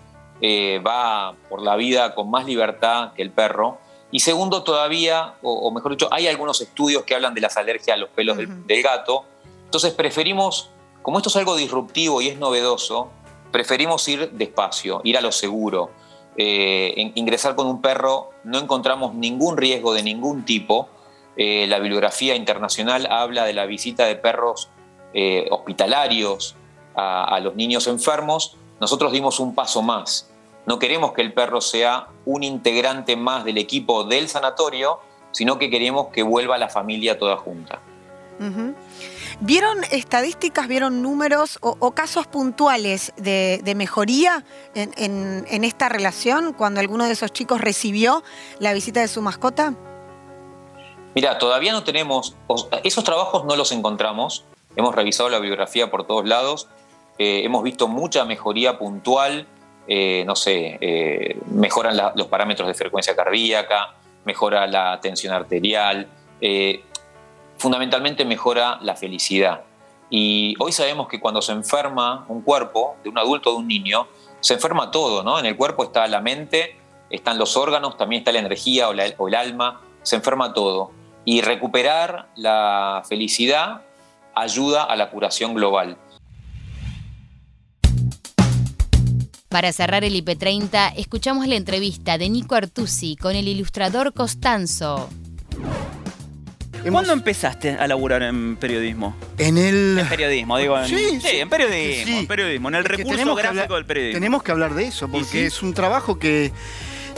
va 0.87 1.35
por 1.49 1.62
la 1.62 1.77
vida 1.77 2.14
con 2.14 2.31
más 2.31 2.46
libertad 2.46 3.12
que 3.14 3.23
el 3.23 3.31
perro. 3.31 3.79
Y 4.11 4.20
segundo, 4.20 4.62
todavía, 4.64 5.35
o, 5.42 5.53
o 5.53 5.70
mejor 5.70 5.92
dicho, 5.92 6.09
hay 6.11 6.27
algunos 6.27 6.61
estudios 6.61 7.05
que 7.05 7.14
hablan 7.14 7.33
de 7.35 7.40
las 7.40 7.57
alergias 7.57 7.94
a 7.94 7.99
los 7.99 8.09
pelos 8.11 8.37
del, 8.37 8.66
del 8.66 8.83
gato. 8.83 9.25
Entonces 9.66 9.94
preferimos, 9.94 10.70
como 11.02 11.18
esto 11.18 11.28
es 11.28 11.36
algo 11.36 11.56
disruptivo 11.56 12.20
y 12.20 12.28
es 12.28 12.38
novedoso, 12.38 13.10
preferimos 13.50 14.06
ir 14.08 14.30
despacio, 14.32 15.00
ir 15.04 15.16
a 15.16 15.20
lo 15.20 15.32
seguro. 15.32 15.90
Eh, 16.36 17.12
ingresar 17.16 17.54
con 17.54 17.66
un 17.66 17.82
perro 17.82 18.30
no 18.44 18.58
encontramos 18.58 19.14
ningún 19.14 19.56
riesgo 19.56 19.92
de 19.92 20.02
ningún 20.02 20.44
tipo. 20.44 20.88
Eh, 21.36 21.66
la 21.66 21.78
bibliografía 21.78 22.34
internacional 22.34 23.06
habla 23.10 23.44
de 23.44 23.52
la 23.52 23.66
visita 23.66 24.06
de 24.06 24.16
perros 24.16 24.68
eh, 25.12 25.48
hospitalarios 25.50 26.54
a, 26.94 27.24
a 27.24 27.40
los 27.40 27.56
niños 27.56 27.86
enfermos. 27.86 28.56
Nosotros 28.80 29.12
dimos 29.12 29.40
un 29.40 29.54
paso 29.54 29.82
más. 29.82 30.30
No 30.66 30.78
queremos 30.78 31.12
que 31.12 31.22
el 31.22 31.32
perro 31.32 31.60
sea 31.60 32.08
un 32.24 32.42
integrante 32.42 33.16
más 33.16 33.44
del 33.44 33.58
equipo 33.58 34.04
del 34.04 34.28
sanatorio, 34.28 35.00
sino 35.32 35.58
que 35.58 35.70
queremos 35.70 36.08
que 36.08 36.22
vuelva 36.22 36.58
la 36.58 36.68
familia 36.68 37.18
toda 37.18 37.36
junta. 37.36 37.80
Ujú. 38.38 38.74
¿Vieron 39.42 39.79
estadísticas, 39.90 40.68
vieron 40.68 41.00
números 41.00 41.59
o, 41.62 41.92
casos 41.92 42.26
puntuales 42.26 43.14
de, 43.16 43.61
de 43.64 43.74
mejoría 43.74 44.44
en, 44.74 44.92
en- 45.48 45.64
esta 45.64 45.88
relación 45.88 46.53
cuando 46.53 46.81
alguno 46.81 47.07
de 47.07 47.12
esos 47.12 47.33
chicos 47.33 47.59
recibió 47.61 48.22
la 48.59 48.74
visita 48.74 49.00
de 49.00 49.09
su 49.09 49.22
mascota? 49.22 49.72
Mira, 51.14 51.38
todavía 51.38 51.72
no 51.72 51.83
tenemos, 51.85 52.37
esos 52.85 53.03
trabajos 53.03 53.46
no 53.46 53.57
los 53.57 53.72
encontramos, 53.72 54.44
hemos 54.76 54.94
revisado 54.94 55.31
la 55.31 55.38
bibliografía 55.38 55.90
por 55.90 56.07
todos 56.07 56.26
lados, 56.29 56.68
eh, 57.18 57.40
hemos 57.44 57.62
visto 57.62 57.88
mucha 57.88 58.26
mejoría 58.26 58.79
puntual, 58.79 59.46
eh, 59.88 60.22
no 60.26 60.37
sé, 60.37 60.79
eh, 60.83 61.40
mejoran 61.50 61.96
los 62.14 62.26
parámetros 62.29 62.68
de 62.68 62.74
frecuencia 62.74 63.16
cardíaca, 63.16 63.94
mejora 64.26 64.66
la 64.66 65.00
tensión 65.00 65.33
arterial, 65.33 66.07
fundamentalmente 67.61 68.25
mejora 68.25 68.79
la 68.83 68.96
felicidad. 68.96 69.62
Y 70.09 70.57
hoy 70.59 70.73
sabemos 70.73 71.07
que 71.09 71.20
cuando 71.20 71.40
se 71.42 71.53
enferma 71.53 72.25
un 72.29 72.42
cuerpo, 72.42 72.96
de 73.05 73.11
un 73.11 73.18
adulto 73.18 73.51
o 73.51 73.53
de 73.53 73.59
un 73.61 73.68
niño, 73.68 74.09
se 74.40 74.55
enferma 74.55 74.90
todo, 74.90 75.23
¿no? 75.23 75.38
En 75.38 75.46
el 75.46 75.57
cuerpo 75.57 75.85
está 75.85 76.07
la 76.09 76.20
mente, 76.20 76.77
están 77.11 77.38
los 77.38 77.57
órganos, 77.57 77.96
también 77.96 78.20
está 78.20 78.33
la 78.33 78.40
energía 78.40 78.88
o, 78.88 78.92
o 78.92 79.29
el 79.29 79.35
alma, 79.35 79.83
se 80.03 80.16
enferma 80.16 80.53
todo. 80.53 80.90
Y 81.25 81.42
recuperar 81.42 82.31
la 82.35 83.03
felicidad 83.07 83.83
ayuda 84.35 84.83
a 84.85 84.96
la 84.96 85.11
curación 85.11 85.55
global. 85.55 85.99
Para 89.49 89.73
cerrar 89.73 90.03
el 90.05 90.14
IP30, 90.14 90.94
escuchamos 90.96 91.46
la 91.46 91.57
entrevista 91.57 92.16
de 92.18 92.31
Nico 92.31 92.55
Artusi 92.55 93.16
con 93.16 93.37
el 93.37 93.49
ilustrador 93.49 94.14
Costanzo. 94.14 95.09
¿Cuándo 96.88 97.12
empezaste 97.12 97.73
a 97.75 97.87
laburar 97.87 98.23
en 98.23 98.57
periodismo? 98.57 99.14
En 99.38 99.59
el... 99.59 99.99
En 99.99 100.09
periodismo, 100.09 100.57
digo. 100.59 100.79
En, 100.79 100.87
Sí, 100.87 100.97
sí, 100.97 101.21
sí. 101.21 101.37
en 101.37 101.49
periodismo, 101.49 102.05
Sí. 102.07 102.19
en 102.19 102.27
periodismo, 102.27 102.69
en 102.69 102.75
el 102.77 102.81
Es 102.85 102.90
recurso 102.90 103.11
tenemos 103.11 103.37
que 103.37 103.43
gráfico 103.43 103.62
hablar- 103.64 103.77
del 103.79 103.87
periodismo. 103.87 104.16
Tenemos 104.16 104.43
que 104.43 104.53
hablar 104.53 104.75
de 104.75 104.85
eso, 104.87 105.09
porque 105.09 105.25
sí? 105.27 105.38
es 105.40 105.62
un 105.62 105.75
trabajo 105.75 106.19
que 106.19 106.47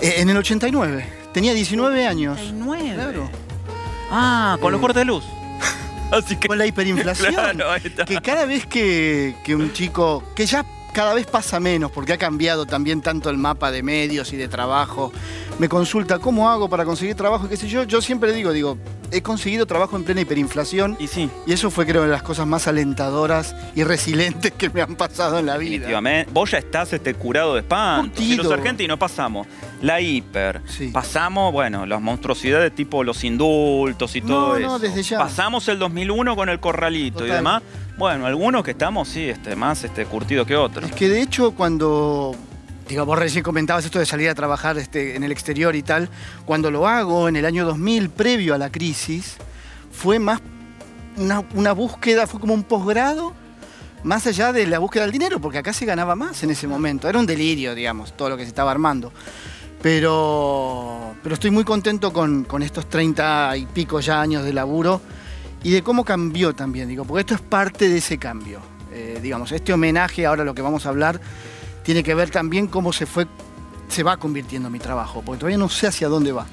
eh, 0.01 0.14
en 0.18 0.31
el 0.31 0.37
89, 0.37 1.07
tenía 1.33 1.55
19 1.55 2.07
años. 2.07 2.38
89. 2.40 2.94
Claro. 2.94 3.31
Ah, 4.11 4.59
con 4.61 4.72
los 4.72 4.79
Eh, 4.79 4.83
cortes 4.83 5.01
de 5.01 5.05
luz. 5.05 5.25
Así 6.11 6.37
que... 6.37 6.48
Con 6.48 6.59
la 6.59 6.66
hiperinflación. 6.66 7.33
Claro, 7.35 7.75
está. 7.77 8.05
Que 8.05 8.20
cada 8.20 8.44
vez 8.46 8.66
que, 8.66 9.37
que 9.44 9.55
un 9.55 9.72
chico, 9.72 10.25
que 10.35 10.44
ya 10.44 10.64
cada 10.92 11.14
vez 11.14 11.27
pasa 11.27 11.59
menos, 11.61 11.90
porque 11.90 12.12
ha 12.12 12.18
cambiado 12.18 12.66
también 12.66 13.01
tanto 13.01 13.31
el 13.31 13.38
mapa 13.38 13.70
de 13.70 13.83
medios 13.83 14.33
y 14.35 14.37
de 14.37 14.48
trabajo, 14.48 15.11
me 15.59 15.68
consulta 15.68 16.18
cómo 16.18 16.51
hago 16.51 16.68
para 16.68 16.85
conseguir 16.85 17.14
trabajo, 17.14 17.46
y 17.46 17.48
qué 17.48 17.57
sé 17.57 17.66
yo, 17.68 17.85
yo 17.85 18.03
siempre 18.03 18.29
le 18.31 18.37
digo, 18.37 18.53
digo, 18.53 18.77
he 19.12 19.22
conseguido 19.22 19.66
trabajo 19.66 19.96
en 19.96 20.05
plena 20.05 20.22
hiperinflación. 20.22 20.96
Y 20.98 21.07
sí. 21.07 21.31
Y 21.46 21.53
eso 21.53 21.70
fue 21.70 21.87
creo 21.87 22.03
de 22.03 22.09
las 22.09 22.22
cosas 22.22 22.46
más 22.46 22.66
alentadoras 22.66 23.55
y 23.75 23.85
resilientes 23.85 24.53
que 24.53 24.70
me 24.70 24.83
han 24.83 24.96
pasado 24.96 25.38
en 25.38 25.46
la 25.46 25.57
vida. 25.57 25.70
Definitivamente. 25.70 26.33
Vos 26.33 26.51
ya 26.51 26.59
estás 26.59 26.92
este, 26.92 27.14
curado 27.14 27.55
de 27.55 27.61
espanto. 27.61 28.20
Si 28.20 28.37
los 28.37 28.51
argentinos 28.51 28.98
pasamos 28.98 29.46
la 29.83 30.01
hiper, 30.01 30.62
pasamos, 30.92 31.53
bueno, 31.53 31.87
las 31.87 32.01
monstruosidades 32.01 32.75
tipo 32.75 33.05
los 33.05 33.25
indultos 33.25 34.14
y 34.16 34.20
todo 34.20 34.51
no, 34.51 34.57
eso. 34.57 34.79
desde 34.79 35.03
ya. 35.03 35.18
Pasamos 35.18 35.68
el 35.68 35.79
2001 35.79 36.37
con 36.37 36.48
el 36.48 36.61
corralito 36.61 37.27
y 37.27 37.31
demás. 37.31 37.62
Bueno, 37.98 38.27
algunos 38.27 38.64
que 38.64 38.70
estamos, 38.70 39.09
sí, 39.09 39.29
este, 39.29 39.55
más 39.55 39.85
este, 39.85 40.07
curtidos 40.07 40.46
que 40.46 40.57
otros. 40.57 40.88
Es 40.88 40.92
que 40.92 41.09
de 41.09 41.20
hecho 41.20 41.53
cuando, 41.53 42.35
digo, 42.92 43.07
vos 43.07 43.18
recién 43.18 43.42
comentabas 43.42 43.87
esto 43.87 43.98
de 43.98 44.05
salir 44.05 44.28
a 44.28 44.35
trabajar 44.35 44.76
este, 44.76 45.16
en 45.16 45.24
el 45.24 45.33
exterior 45.33 45.74
y 45.74 45.83
tal, 45.83 46.11
cuando 46.44 46.70
lo 46.70 46.87
hago 46.87 47.26
en 47.26 47.37
el 47.37 47.46
año 47.46 47.64
2000, 47.64 48.11
previo 48.11 48.55
a 48.55 48.59
la 48.59 48.70
crisis, 48.70 49.37
fue 49.90 50.18
más 50.18 50.42
una, 51.16 51.72
búsqueda, 51.72 52.26
fue 52.26 52.38
como 52.38 52.52
un 52.52 52.64
posgrado, 52.64 53.33
más 54.02 54.26
allá 54.26 54.52
de 54.52 54.66
la 54.66 54.78
búsqueda 54.78 55.05
del 55.05 55.12
dinero, 55.12 55.40
porque 55.40 55.57
acá 55.57 55.72
se 55.72 55.87
ganaba 55.87 56.14
más 56.14 56.42
en 56.42 56.50
ese 56.50 56.66
momento. 56.66 57.09
Era 57.09 57.18
un 57.18 57.24
delirio, 57.24 57.74
digamos, 57.74 58.14
todo 58.14 58.28
lo 58.28 58.37
que 58.37 58.42
se 58.42 58.48
estaba 58.48 58.70
armando. 58.70 59.11
Pero, 59.81 61.14
pero 61.22 61.35
estoy 61.35 61.50
muy 61.50 61.64
contento 61.64 62.12
con, 62.12 62.44
con 62.44 62.62
estos 62.62 62.90
30 62.90 63.57
y 63.57 63.66
pico 63.66 64.00
ya 64.00 64.20
años 64.20 64.44
de 64.44 64.52
laburo 64.52 65.00
y 65.62 65.70
de 65.70 65.83
cómo 65.83 66.05
cambió 66.05 66.55
también, 66.55 66.88
digo, 66.88 67.05
porque 67.07 67.20
esto 67.20 67.35
es 67.35 67.40
parte 67.40 67.88
de 67.88 67.98
ese 67.98 68.18
cambio. 68.18 68.61
Eh, 68.92 69.18
digamos, 69.22 69.50
este 69.50 69.72
homenaje, 69.72 70.26
ahora 70.26 70.44
lo 70.44 70.55
que 70.55 70.61
vamos 70.61 70.85
a 70.85 70.90
hablar, 70.90 71.20
tiene 71.82 72.02
que 72.02 72.14
ver 72.14 72.30
también 72.30 72.66
cómo 72.66 72.92
se 72.92 73.06
fue, 73.06 73.26
se 73.88 74.02
va 74.02 74.16
convirtiendo 74.16 74.70
mi 74.70 74.78
trabajo, 74.78 75.22
porque 75.24 75.40
todavía 75.40 75.58
no 75.58 75.68
sé 75.68 75.86
hacia 75.86 76.08
dónde 76.08 76.32
va. 76.32 76.46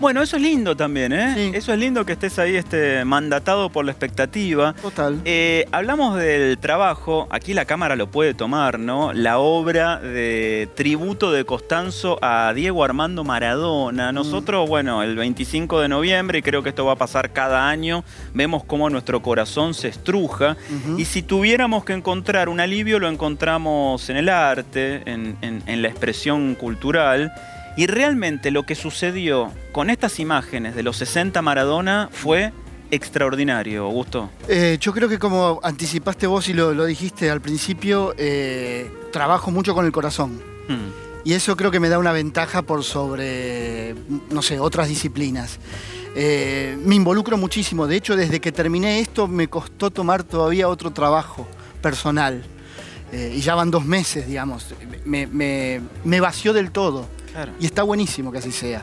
Bueno, 0.00 0.22
eso 0.22 0.36
es 0.36 0.42
lindo 0.42 0.76
también, 0.76 1.12
¿eh? 1.12 1.52
Eso 1.54 1.72
es 1.72 1.78
lindo 1.78 2.04
que 2.04 2.12
estés 2.14 2.38
ahí 2.40 2.56
este, 2.56 3.04
mandatado 3.04 3.70
por 3.70 3.84
la 3.84 3.92
expectativa. 3.92 4.74
Total. 4.74 5.20
Eh, 5.24 5.66
hablamos 5.70 6.18
del 6.18 6.58
trabajo, 6.58 7.28
aquí 7.30 7.54
la 7.54 7.64
cámara 7.64 7.94
lo 7.94 8.10
puede 8.10 8.34
tomar, 8.34 8.78
¿no? 8.80 9.12
La 9.12 9.38
obra 9.38 10.00
de 10.00 10.68
tributo 10.74 11.30
de 11.30 11.44
Costanzo 11.44 12.18
a 12.22 12.52
Diego 12.54 12.82
Armando 12.84 13.22
Maradona. 13.24 14.10
Mm. 14.10 14.14
Nosotros, 14.16 14.68
bueno, 14.68 15.02
el 15.04 15.14
25 15.16 15.80
de 15.80 15.88
noviembre, 15.88 16.40
y 16.40 16.42
creo 16.42 16.62
que 16.64 16.70
esto 16.70 16.84
va 16.84 16.94
a 16.94 16.96
pasar 16.96 17.32
cada 17.32 17.68
año, 17.68 18.02
vemos 18.34 18.64
cómo 18.64 18.90
nuestro 18.90 19.22
corazón 19.22 19.74
se 19.74 19.88
estruja. 19.88 20.56
Y 20.98 21.04
si 21.04 21.22
tuviéramos 21.22 21.84
que 21.84 21.92
encontrar 21.92 22.48
un 22.48 22.58
alivio, 22.60 22.98
lo 22.98 23.08
encontramos 23.08 24.10
en 24.10 24.16
el 24.16 24.28
arte, 24.28 25.02
en, 25.06 25.36
en- 25.40 25.62
en 25.66 25.82
la 25.82 25.88
expresión 25.88 26.56
cultural. 26.56 27.32
Y 27.76 27.86
realmente 27.86 28.50
lo 28.50 28.64
que 28.64 28.74
sucedió 28.74 29.50
con 29.72 29.90
estas 29.90 30.20
imágenes 30.20 30.74
de 30.76 30.82
los 30.82 30.96
60 30.98 31.42
Maradona 31.42 32.08
fue 32.12 32.52
extraordinario, 32.90 33.84
Augusto. 33.84 34.30
Eh, 34.48 34.78
yo 34.80 34.92
creo 34.92 35.08
que 35.08 35.18
como 35.18 35.58
anticipaste 35.62 36.26
vos 36.26 36.48
y 36.48 36.52
lo, 36.54 36.72
lo 36.72 36.84
dijiste 36.84 37.30
al 37.30 37.40
principio, 37.40 38.14
eh, 38.16 38.88
trabajo 39.12 39.50
mucho 39.50 39.74
con 39.74 39.84
el 39.86 39.92
corazón. 39.92 40.40
Hmm. 40.68 40.90
Y 41.24 41.32
eso 41.32 41.56
creo 41.56 41.70
que 41.70 41.80
me 41.80 41.88
da 41.88 41.98
una 41.98 42.12
ventaja 42.12 42.62
por 42.62 42.84
sobre, 42.84 43.94
no 44.30 44.42
sé, 44.42 44.60
otras 44.60 44.88
disciplinas. 44.88 45.58
Eh, 46.14 46.78
me 46.84 46.94
involucro 46.94 47.36
muchísimo. 47.36 47.86
De 47.86 47.96
hecho, 47.96 48.14
desde 48.14 48.40
que 48.40 48.52
terminé 48.52 49.00
esto 49.00 49.26
me 49.26 49.48
costó 49.48 49.90
tomar 49.90 50.22
todavía 50.22 50.68
otro 50.68 50.92
trabajo 50.92 51.48
personal. 51.82 52.44
Eh, 53.10 53.32
y 53.36 53.40
ya 53.40 53.54
van 53.54 53.70
dos 53.70 53.84
meses, 53.84 54.26
digamos. 54.26 54.74
Me, 55.04 55.26
me- 55.26 55.80
me 56.04 56.20
vació 56.20 56.52
del 56.52 56.70
todo. 56.70 57.08
Y 57.60 57.66
está 57.66 57.82
buenísimo 57.82 58.30
que 58.32 58.38
así 58.38 58.52
sea. 58.52 58.82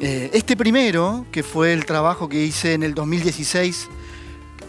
Eh, 0.00 0.30
este 0.32 0.56
primero, 0.56 1.26
que 1.32 1.42
fue 1.42 1.72
el 1.72 1.84
trabajo 1.84 2.28
que 2.28 2.42
hice 2.44 2.74
en 2.74 2.82
el 2.82 2.94
2016 2.94 3.88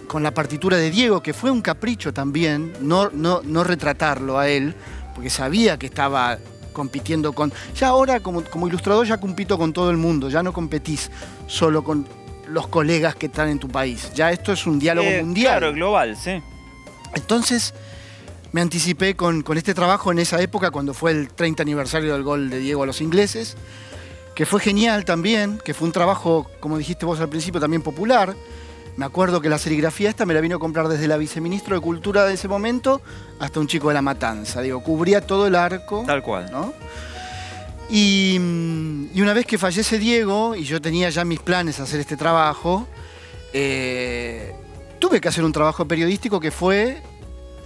con 0.08 0.24
la 0.24 0.32
partitura 0.34 0.78
de 0.78 0.90
Diego, 0.90 1.22
que 1.22 1.34
fue 1.34 1.52
un 1.52 1.62
capricho 1.62 2.12
también, 2.14 2.74
no, 2.82 3.10
no, 3.12 3.42
no 3.44 3.64
retratarlo 3.64 4.40
a 4.40 4.48
él, 4.50 4.74
porque 5.14 5.30
sabía 5.30 5.78
que 5.78 5.86
estaba 5.86 6.40
compitiendo 6.74 7.34
con... 7.34 7.52
Ya 7.76 7.90
ahora 7.90 8.20
como, 8.20 8.44
como 8.44 8.68
ilustrador 8.68 9.06
ya 9.06 9.18
compito 9.20 9.58
con 9.58 9.72
todo 9.74 9.92
el 9.92 9.98
mundo, 9.98 10.30
ya 10.30 10.42
no 10.42 10.52
competís 10.52 11.12
solo 11.46 11.84
con 11.84 12.08
los 12.48 12.68
colegas 12.68 13.16
que 13.16 13.28
están 13.28 13.50
en 13.50 13.60
tu 13.60 13.68
país, 13.68 14.12
ya 14.16 14.32
esto 14.32 14.52
es 14.52 14.66
un 14.66 14.80
diálogo 14.80 15.08
Eh, 15.08 15.22
mundial. 15.22 15.60
Claro, 15.60 15.74
global, 15.74 16.18
sí. 16.18 16.42
Entonces 17.14 17.74
me 18.52 18.62
anticipé 18.62 19.16
con, 19.16 19.42
con 19.42 19.58
este 19.58 19.74
trabajo 19.74 20.12
en 20.12 20.20
esa 20.20 20.42
época, 20.42 20.72
cuando 20.72 20.94
fue 20.94 21.12
el 21.12 21.30
30 21.30 21.64
aniversario 21.64 22.14
del 22.14 22.24
gol 22.24 22.50
de 22.50 22.60
Diego 22.60 22.84
a 22.84 22.86
los 22.86 23.02
ingleses, 23.02 23.56
que 24.36 24.46
fue 24.46 24.60
genial 24.60 25.06
también, 25.06 25.60
que 25.64 25.74
fue 25.74 25.86
un 25.86 25.92
trabajo, 25.92 26.50
como 26.60 26.78
dijiste 26.78 27.06
vos 27.06 27.20
al 27.20 27.30
principio, 27.30 27.60
también 27.60 27.82
popular. 27.82 28.36
Me 28.96 29.06
acuerdo 29.06 29.42
que 29.42 29.50
la 29.50 29.58
serigrafía 29.58 30.10
esta 30.10 30.26
me 30.26 30.34
la 30.34 30.42
vino 30.42 30.58
a 30.58 30.60
comprar 30.60 30.88
desde 30.88 31.08
la 31.08 31.18
viceministro 31.18 31.76
de 31.76 31.82
Cultura 31.82 32.26
de 32.26 32.34
ese 32.34 32.48
momento 32.48 33.02
hasta 33.40 33.60
un 33.60 33.68
chico 33.68 33.90
de 33.90 33.94
la 33.94 34.02
Matanza. 34.02 34.62
Digo, 34.62 34.82
cubría 34.84 35.22
todo 35.22 35.48
el 35.48 35.56
arco. 35.56 36.04
Tal 36.06 36.24
cual. 36.24 36.50
¿no? 36.52 36.74
Y, 37.90 38.38
mm, 38.40 39.10
y 39.14 39.22
una 39.22 39.34
vez 39.34 39.46
que 39.46 39.58
fallece 39.58 40.00
Diego 40.00 40.56
y 40.56 40.64
yo 40.64 40.82
tenía 40.82 41.10
ya 41.10 41.24
mis 41.26 41.40
planes 41.40 41.80
hacer 41.80 42.00
este 42.00 42.18
trabajo, 42.18 42.88
eh, 43.54 44.54
tuve 45.00 45.20
que 45.20 45.28
hacer 45.28 45.44
un 45.44 45.52
trabajo 45.52 45.86
periodístico 45.86 46.40
que 46.40 46.52
fue 46.52 47.02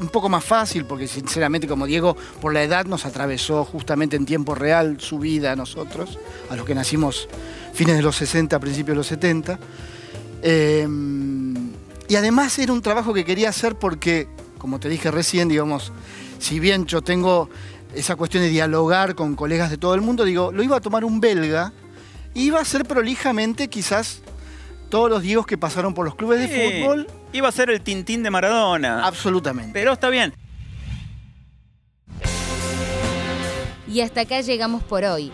un 0.04 0.10
poco 0.10 0.30
más 0.30 0.44
fácil, 0.44 0.86
porque 0.86 1.08
sinceramente 1.08 1.68
como 1.68 1.86
Diego 1.86 2.16
por 2.42 2.54
la 2.54 2.64
edad 2.64 2.86
nos 2.86 3.06
atravesó 3.06 3.66
justamente 3.66 4.16
en 4.16 4.26
tiempo 4.26 4.56
real 4.56 4.98
su 5.00 5.20
vida 5.20 5.54
a 5.54 5.56
nosotros, 5.56 6.20
a 6.50 6.56
los 6.56 6.66
que 6.66 6.76
nacimos 6.76 7.28
fines 7.74 7.96
de 7.96 8.02
los 8.02 8.16
60, 8.18 8.60
principios 8.60 8.94
de 8.94 8.98
los 8.98 9.08
70. 9.08 9.60
Eh, 10.42 10.88
y 12.08 12.16
además 12.16 12.60
era 12.60 12.74
un 12.74 12.82
trabajo 12.82 13.14
que 13.14 13.26
quería 13.26 13.50
hacer 13.50 13.76
porque, 13.76 14.28
como 14.58 14.80
te 14.80 14.90
dije 14.90 15.10
recién, 15.10 15.48
digamos, 15.48 15.92
si 16.40 16.60
bien 16.60 16.86
yo 16.86 17.02
tengo 17.02 17.50
esa 17.96 18.16
cuestión 18.16 18.44
de 18.44 18.50
dialogar 18.50 19.16
con 19.16 19.36
colegas 19.36 19.70
de 19.70 19.78
todo 19.78 19.96
el 19.96 20.02
mundo, 20.02 20.26
digo, 20.26 20.52
lo 20.52 20.62
iba 20.64 20.78
a 20.78 20.82
tomar 20.82 21.06
un 21.06 21.20
belga 21.20 21.74
iba 22.34 22.60
a 22.60 22.62
hacer 22.62 22.86
prolijamente 22.86 23.68
quizás 23.68 24.22
todos 24.90 25.10
los 25.10 25.22
Diegos 25.22 25.46
que 25.46 25.58
pasaron 25.58 25.94
por 25.94 26.06
los 26.06 26.16
clubes 26.16 26.40
de 26.40 26.48
fútbol. 26.48 27.08
Iba 27.34 27.50
a 27.50 27.52
ser 27.52 27.70
el 27.72 27.82
Tintín 27.82 28.24
de 28.24 28.30
Maradona. 28.30 29.06
Absolutamente. 29.06 29.72
Pero 29.74 29.92
está 29.94 30.10
bien. 30.10 30.34
Y 33.88 34.02
hasta 34.02 34.22
acá 34.22 34.42
llegamos 34.42 34.84
por 34.84 35.04
hoy. 35.04 35.32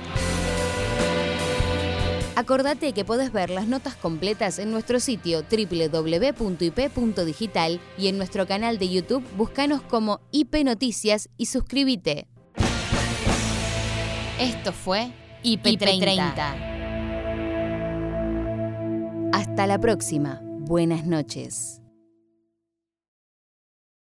Acordate 2.35 2.93
que 2.93 3.03
podés 3.03 3.33
ver 3.33 3.49
las 3.49 3.67
notas 3.67 3.95
completas 3.95 4.59
en 4.59 4.71
nuestro 4.71 5.01
sitio 5.01 5.43
www.ip.digital 5.43 6.62
y 7.97 8.07
en 8.07 8.17
nuestro 8.17 8.47
canal 8.47 8.79
de 8.79 8.88
YouTube 8.88 9.25
buscanos 9.35 9.81
como 9.81 10.21
IP 10.31 10.63
Noticias 10.63 11.27
y 11.35 11.47
suscríbete. 11.47 12.27
Esto 14.39 14.71
fue 14.71 15.12
IP30. 15.43 16.69
Hasta 19.33 19.67
la 19.67 19.77
próxima. 19.79 20.39
Buenas 20.41 21.05
noches. 21.05 21.78